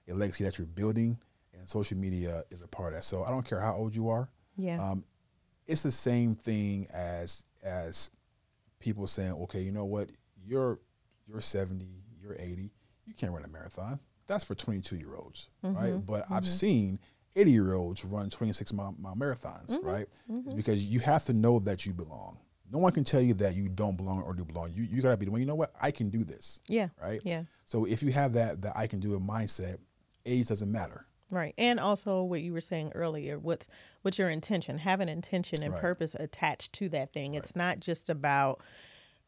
a 0.09 0.15
legacy 0.15 0.45
that 0.45 0.59
you're 0.59 0.67
building, 0.69 1.19
and 1.67 1.71
social 1.71 1.99
media 1.99 2.43
is 2.51 2.63
a 2.63 2.69
part 2.69 2.93
of 2.93 2.95
that. 2.95 3.05
So 3.05 3.25
I 3.25 3.31
don't 3.31 3.47
care 3.47 3.61
how 3.61 3.75
old 3.75 3.95
you 3.95 4.09
are. 4.09 4.29
Yeah. 4.57 4.81
Um, 4.81 5.05
it's 5.67 5.83
the 5.83 5.91
same 5.91 6.35
thing 6.37 6.87
as 6.93 7.45
as 7.65 8.11
people 8.79 9.07
saying, 9.09 9.33
okay, 9.33 9.61
you 9.61 9.73
know 9.73 9.85
what, 9.85 10.09
you're 10.47 10.79
you're 11.27 11.41
70, 11.41 11.85
you're 12.23 12.37
80, 12.39 12.71
you 13.07 13.15
can't 13.15 13.33
run 13.33 13.45
a 13.45 13.49
marathon. 13.49 13.99
That's 14.29 14.45
for 14.45 14.55
22 14.55 14.97
year 14.97 15.15
olds, 15.17 15.49
mm-hmm. 15.65 15.77
right? 15.77 16.07
But 16.07 16.25
I've 16.31 16.43
mm-hmm. 16.43 16.45
seen 16.45 16.99
80 17.35 17.51
year 17.51 17.75
olds 17.75 18.05
run 18.05 18.31
26 18.31 18.73
mile, 18.73 18.95
mile 18.99 19.17
marathons, 19.17 19.71
mm-hmm. 19.71 19.87
right? 19.87 20.07
It's 20.29 20.55
because 20.55 20.85
you 20.87 21.01
have 21.01 21.25
to 21.25 21.33
know 21.33 21.59
that 21.61 21.85
you 21.85 21.93
belong. 21.93 22.39
No 22.71 22.79
one 22.79 22.93
can 22.93 23.05
tell 23.05 23.21
you 23.21 23.35
that 23.35 23.55
you 23.55 23.69
don't 23.69 23.97
belong 23.97 24.23
or 24.23 24.35
do 24.35 24.45
belong. 24.45 24.73
You 24.73 24.85
you 24.85 25.03
gotta 25.03 25.17
be 25.17 25.25
the 25.25 25.31
one. 25.33 25.41
You 25.41 25.47
know 25.47 25.55
what? 25.55 25.73
I 25.81 25.91
can 25.91 26.11
do 26.11 26.25
this, 26.25 26.61
yeah. 26.69 26.89
right? 27.01 27.21
Yeah. 27.25 27.43
So 27.65 27.85
if 27.85 28.03
you 28.03 28.11
have 28.13 28.33
that 28.35 28.63
that 28.63 28.77
I 28.77 28.87
can 28.87 28.99
do 28.99 29.15
it 29.15 29.21
mindset, 29.21 29.79
age 30.25 30.49
doesn't 30.49 30.71
matter. 30.71 31.07
Right. 31.31 31.55
And 31.59 31.81
also 31.81 32.23
what 32.23 32.41
you 32.43 32.53
were 32.53 32.61
saying 32.61 32.93
earlier, 32.95 33.39
what's 33.39 33.69
what's 34.03 34.19
your 34.19 34.31
intention? 34.31 34.79
Have 34.79 35.01
an 35.01 35.09
intention 35.09 35.63
and 35.63 35.73
Right. 35.73 35.83
purpose 35.83 36.15
attached 36.15 36.73
to 36.75 36.89
that 36.91 37.13
thing. 37.13 37.35
It's 37.35 37.57
not 37.57 37.81
just 37.81 38.09
about 38.09 38.61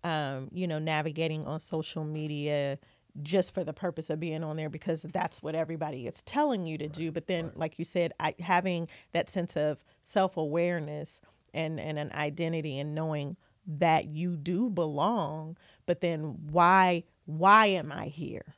um, 0.04 0.48
you 0.52 0.66
know, 0.68 0.78
navigating 0.78 1.44
on 1.44 1.58
social 1.58 2.04
media 2.04 2.78
just 3.20 3.52
for 3.52 3.64
the 3.64 3.72
purpose 3.72 4.10
of 4.10 4.20
being 4.20 4.44
on 4.44 4.56
there 4.56 4.70
because 4.70 5.02
that's 5.02 5.42
what 5.42 5.56
everybody 5.56 6.06
is 6.06 6.22
telling 6.22 6.66
you 6.66 6.78
to 6.78 6.88
do. 6.88 7.10
But 7.10 7.26
then, 7.26 7.50
like 7.56 7.78
you 7.80 7.84
said, 7.84 8.12
I, 8.20 8.34
having 8.38 8.88
that 9.12 9.28
sense 9.28 9.56
of 9.56 9.82
self 10.02 10.36
awareness 10.36 11.20
and, 11.52 11.80
and 11.80 11.98
an 11.98 12.12
identity 12.12 12.78
and 12.78 12.94
knowing 12.94 13.36
that 13.66 14.06
you 14.06 14.36
do 14.36 14.70
belong, 14.70 15.56
but 15.84 16.00
then 16.00 16.36
why 16.50 17.02
why 17.26 17.66
am 17.66 17.92
I 17.92 18.06
here? 18.06 18.54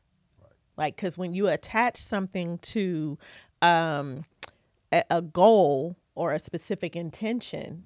Like, 0.81 0.97
because 0.97 1.19
when 1.19 1.35
you 1.35 1.47
attach 1.47 1.99
something 1.99 2.57
to 2.59 3.19
um, 3.61 4.25
a, 4.91 5.05
a 5.11 5.21
goal 5.21 5.95
or 6.15 6.33
a 6.33 6.39
specific 6.39 6.97
intention, 6.97 7.85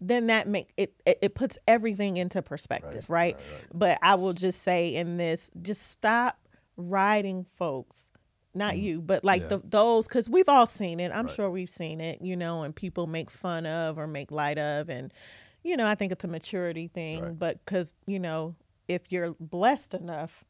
then 0.00 0.26
that 0.28 0.48
make 0.48 0.72
it, 0.78 0.94
it 1.04 1.18
it 1.20 1.34
puts 1.34 1.58
everything 1.68 2.16
into 2.16 2.40
perspective, 2.40 3.04
right, 3.08 3.36
But 3.74 3.98
I 4.02 4.14
will 4.14 4.32
just 4.32 4.62
say 4.62 4.94
in 4.94 5.18
this, 5.18 5.50
just 5.60 5.90
stop 5.90 6.38
riding 6.78 7.44
folks. 7.56 8.08
Not 8.54 8.78
you, 8.78 9.02
but 9.02 9.22
like 9.22 9.42
Yeah. 9.42 9.48
the 9.48 9.60
those, 9.62 10.08
because 10.08 10.30
we've 10.30 10.48
all 10.48 10.66
seen 10.66 11.00
it. 11.00 11.12
I'm 11.12 11.26
Right. 11.26 11.34
sure 11.34 11.50
we've 11.50 11.68
seen 11.70 12.00
it, 12.00 12.22
you 12.22 12.36
know, 12.36 12.62
and 12.62 12.74
people 12.74 13.06
make 13.06 13.30
fun 13.30 13.66
of 13.66 13.98
or 13.98 14.06
make 14.06 14.30
light 14.30 14.56
of, 14.58 14.88
and 14.88 15.12
you 15.62 15.76
know, 15.76 15.86
I 15.86 15.94
think 15.94 16.10
it's 16.12 16.24
a 16.24 16.28
maturity 16.28 16.88
thing. 16.88 17.22
Right. 17.22 17.38
But 17.38 17.64
because 17.64 17.94
you 18.06 18.18
know, 18.18 18.54
if 18.88 19.12
you're 19.12 19.34
blessed 19.40 19.92
enough, 19.92 20.44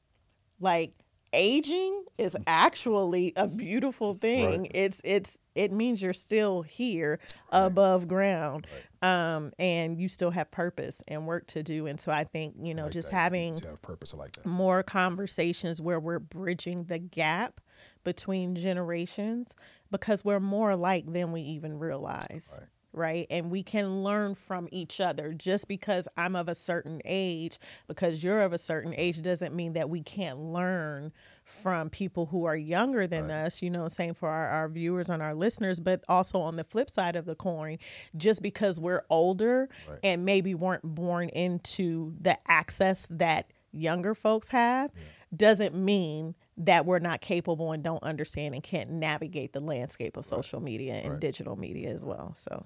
like 0.61 0.93
aging 1.35 2.05
is 2.16 2.37
actually 2.47 3.33
a 3.37 3.47
beautiful 3.47 4.14
thing 4.14 4.62
Right. 4.62 4.70
it's 4.75 5.01
it's 5.05 5.38
it 5.55 5.73
means 5.73 6.01
you're 6.01 6.12
still 6.12 6.62
here 6.62 7.18
above 7.51 8.07
ground 8.09 8.66
um 9.03 9.53
and 9.59 10.01
you 10.01 10.09
still 10.09 10.31
have 10.31 10.51
purpose 10.51 11.03
and 11.09 11.27
work 11.27 11.47
to 11.49 11.62
do 11.62 11.87
and 11.87 12.01
so 12.01 12.12
i 12.12 12.25
think 12.25 12.55
you 12.61 12.73
know 12.75 12.85
Like 12.85 12.92
just 12.92 13.11
that. 13.11 13.16
having 13.16 13.55
You 13.57 13.66
have 13.66 13.83
purpose. 13.83 14.14
I 14.14 14.18
like 14.18 14.33
that. 14.33 14.47
more 14.47 14.83
conversations 14.83 15.81
where 15.81 15.99
we're 16.01 16.18
bridging 16.20 16.85
the 16.85 16.99
gap 16.99 17.61
between 18.05 18.55
generations 18.55 19.55
because 19.90 20.25
we're 20.25 20.40
more 20.40 20.70
alike 20.70 21.05
than 21.12 21.33
we 21.33 21.40
even 21.40 21.79
realize. 21.79 22.55
Right. 22.59 22.68
Right. 22.95 23.27
And 23.29 23.51
we 23.51 23.63
can 23.63 24.03
learn 24.05 24.35
from 24.35 24.69
each 24.71 25.01
other. 25.01 25.33
Just 25.35 25.67
because 25.69 26.09
I'm 26.17 26.37
of 26.37 26.49
a 26.49 26.55
certain 26.55 27.03
age, 27.05 27.59
because 27.89 28.23
you're 28.23 28.41
of 28.43 28.53
a 28.53 28.59
certain 28.59 28.95
age, 28.97 29.21
doesn't 29.21 29.55
mean 29.55 29.73
that 29.75 29.91
we 29.91 30.03
can't 30.03 30.39
learn 30.39 31.13
from 31.45 31.91
people 31.91 32.27
who 32.27 32.45
are 32.47 32.57
younger 32.57 33.07
than 33.07 33.31
us. 33.31 33.61
You 33.61 33.69
know, 33.69 33.89
same 33.89 34.15
for 34.15 34.29
our, 34.29 34.49
our 34.49 34.69
viewers 34.69 35.11
and 35.11 35.23
our 35.23 35.35
listeners, 35.35 35.81
but 35.81 36.03
also 36.09 36.39
on 36.41 36.57
the 36.57 36.65
flip 36.65 36.89
side 36.89 37.17
of 37.17 37.27
the 37.27 37.35
coin, 37.35 37.79
just 38.17 38.41
because 38.41 38.81
we're 38.81 39.03
older 39.11 39.69
Right. 39.89 39.99
and 40.03 40.25
maybe 40.25 40.55
weren't 40.55 40.83
born 40.85 41.29
into 41.31 42.15
the 42.21 42.39
access 42.51 43.07
that 43.11 43.51
younger 43.73 44.15
folks 44.15 44.51
have 44.51 44.91
doesn't 45.37 45.75
mean 45.75 46.35
that 46.57 46.87
we're 46.87 47.01
not 47.01 47.21
capable 47.21 47.73
and 47.73 47.83
don't 47.83 48.03
understand 48.05 48.55
and 48.55 48.63
can't 48.63 48.89
navigate 48.89 49.53
the 49.53 49.59
landscape 49.61 50.17
of 50.17 50.25
social 50.25 50.61
media 50.61 50.95
and 50.95 51.11
Right. 51.15 51.21
digital 51.21 51.57
media 51.57 51.91
as 51.91 52.07
well. 52.07 52.33
So 52.37 52.65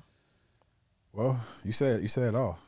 Well, 1.18 1.44
you 1.64 1.72
said 1.72 2.00
you 2.00 2.06
said 2.06 2.28
it 2.28 2.36
all. 2.36 2.60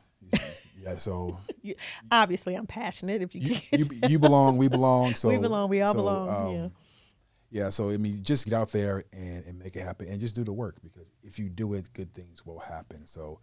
Yeah. 0.77 0.95
So 0.97 1.37
you, 1.61 1.75
obviously 2.11 2.55
I'm 2.55 2.67
passionate 2.67 3.21
if 3.21 3.33
you, 3.33 3.39
you, 3.39 3.55
can't. 3.55 3.79
you 3.79 3.99
you 4.09 4.19
belong. 4.19 4.57
We 4.57 4.67
belong. 4.67 5.13
So 5.13 5.29
we 5.29 5.37
belong, 5.37 5.69
we 5.69 5.81
all 5.81 5.93
so, 5.93 5.99
belong. 5.99 6.29
um, 6.29 6.55
yeah. 6.55 6.67
Yeah, 7.49 7.69
so 7.69 7.91
I 7.91 7.97
mean, 7.97 8.23
just 8.23 8.43
get 8.43 8.53
out 8.53 8.71
there 8.73 9.03
and, 9.13 9.45
and 9.45 9.57
make 9.57 9.77
it 9.77 9.81
happen, 9.81 10.07
and 10.07 10.19
just 10.19 10.35
do 10.35 10.43
the 10.43 10.51
work 10.51 10.75
because 10.83 11.11
if 11.23 11.39
you 11.39 11.47
do 11.47 11.75
it, 11.75 11.91
good 11.93 12.13
things 12.13 12.45
will 12.45 12.59
happen. 12.59 13.07
So, 13.07 13.39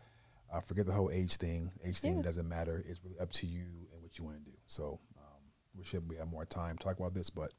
uh, 0.52 0.60
forget 0.60 0.84
the 0.84 0.92
whole 0.92 1.10
age 1.10 1.36
thing. 1.36 1.70
Age 1.84 2.00
thing 2.00 2.20
doesn't 2.20 2.48
matter. 2.48 2.82
It's 2.86 3.00
really 3.02 3.18
up 3.18 3.32
to 3.32 3.46
you 3.46 3.66
and 3.92 4.02
what 4.02 4.18
you 4.18 4.24
want 4.24 4.38
to 4.38 4.50
do. 4.50 4.56
So, 4.66 5.00
um, 5.16 5.42
we 5.74 5.84
should 5.84 6.06
we 6.06 6.16
have 6.16 6.28
more 6.28 6.44
time 6.44 6.76
to 6.76 6.84
talk 6.84 6.98
about 6.98 7.14
this, 7.14 7.30
but 7.30 7.52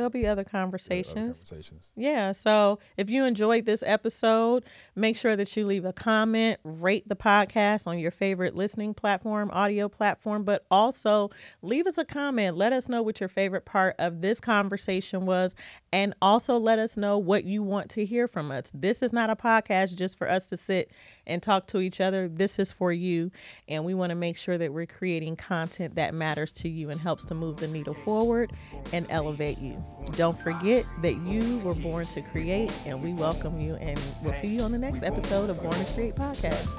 There'll 0.00 0.08
be 0.08 0.20
other 0.20 0.22
there 0.22 0.30
are 0.30 0.32
other 0.32 0.44
conversations. 0.48 1.42
conversations. 1.42 1.92
Yeah. 1.94 2.32
So 2.32 2.78
if 2.96 3.10
you 3.10 3.26
enjoyed 3.26 3.66
this 3.66 3.84
episode, 3.86 4.64
make 4.96 5.14
sure 5.14 5.36
that 5.36 5.54
you 5.54 5.66
leave 5.66 5.84
a 5.84 5.92
comment, 5.92 6.58
rate 6.64 7.06
the 7.06 7.16
podcast 7.16 7.86
on 7.86 7.98
your 7.98 8.10
favorite 8.10 8.56
listening 8.56 8.94
platform, 8.94 9.50
audio 9.52 9.90
platform, 9.90 10.44
but 10.44 10.64
also 10.70 11.28
leave 11.60 11.86
us 11.86 11.98
a 11.98 12.06
comment. 12.06 12.56
Let 12.56 12.72
us 12.72 12.88
know 12.88 13.02
what 13.02 13.20
your 13.20 13.28
favorite 13.28 13.66
part 13.66 13.94
of 13.98 14.22
this 14.22 14.40
conversation 14.40 15.26
was. 15.26 15.54
And 15.92 16.14
also 16.22 16.56
let 16.56 16.78
us 16.78 16.96
know 16.96 17.18
what 17.18 17.44
you 17.44 17.62
want 17.62 17.90
to 17.90 18.06
hear 18.06 18.26
from 18.26 18.50
us. 18.50 18.70
This 18.72 19.02
is 19.02 19.12
not 19.12 19.28
a 19.28 19.36
podcast 19.36 19.96
just 19.96 20.16
for 20.16 20.30
us 20.30 20.48
to 20.48 20.56
sit 20.56 20.90
and 21.30 21.42
talk 21.42 21.66
to 21.68 21.78
each 21.78 22.00
other. 22.00 22.28
This 22.28 22.58
is 22.58 22.72
for 22.72 22.92
you. 22.92 23.30
And 23.68 23.84
we 23.84 23.94
want 23.94 24.10
to 24.10 24.16
make 24.16 24.36
sure 24.36 24.58
that 24.58 24.72
we're 24.72 24.86
creating 24.86 25.36
content 25.36 25.94
that 25.94 26.12
matters 26.12 26.52
to 26.52 26.68
you 26.68 26.90
and 26.90 27.00
helps 27.00 27.24
to 27.26 27.34
move 27.34 27.58
the 27.58 27.68
needle 27.68 27.94
forward 28.04 28.52
and 28.92 29.06
elevate 29.08 29.58
you. 29.58 29.82
Don't 30.16 30.38
forget 30.38 30.84
that 31.02 31.16
you 31.24 31.58
were 31.58 31.74
born 31.74 32.06
to 32.08 32.20
create, 32.20 32.72
and 32.84 33.02
we 33.02 33.12
welcome 33.12 33.60
you. 33.60 33.76
And 33.76 34.00
we'll 34.22 34.38
see 34.40 34.48
you 34.48 34.60
on 34.62 34.72
the 34.72 34.78
next 34.78 35.02
episode 35.02 35.50
of 35.50 35.62
Born 35.62 35.84
to 35.84 35.92
Create 35.94 36.16
podcast. 36.16 36.78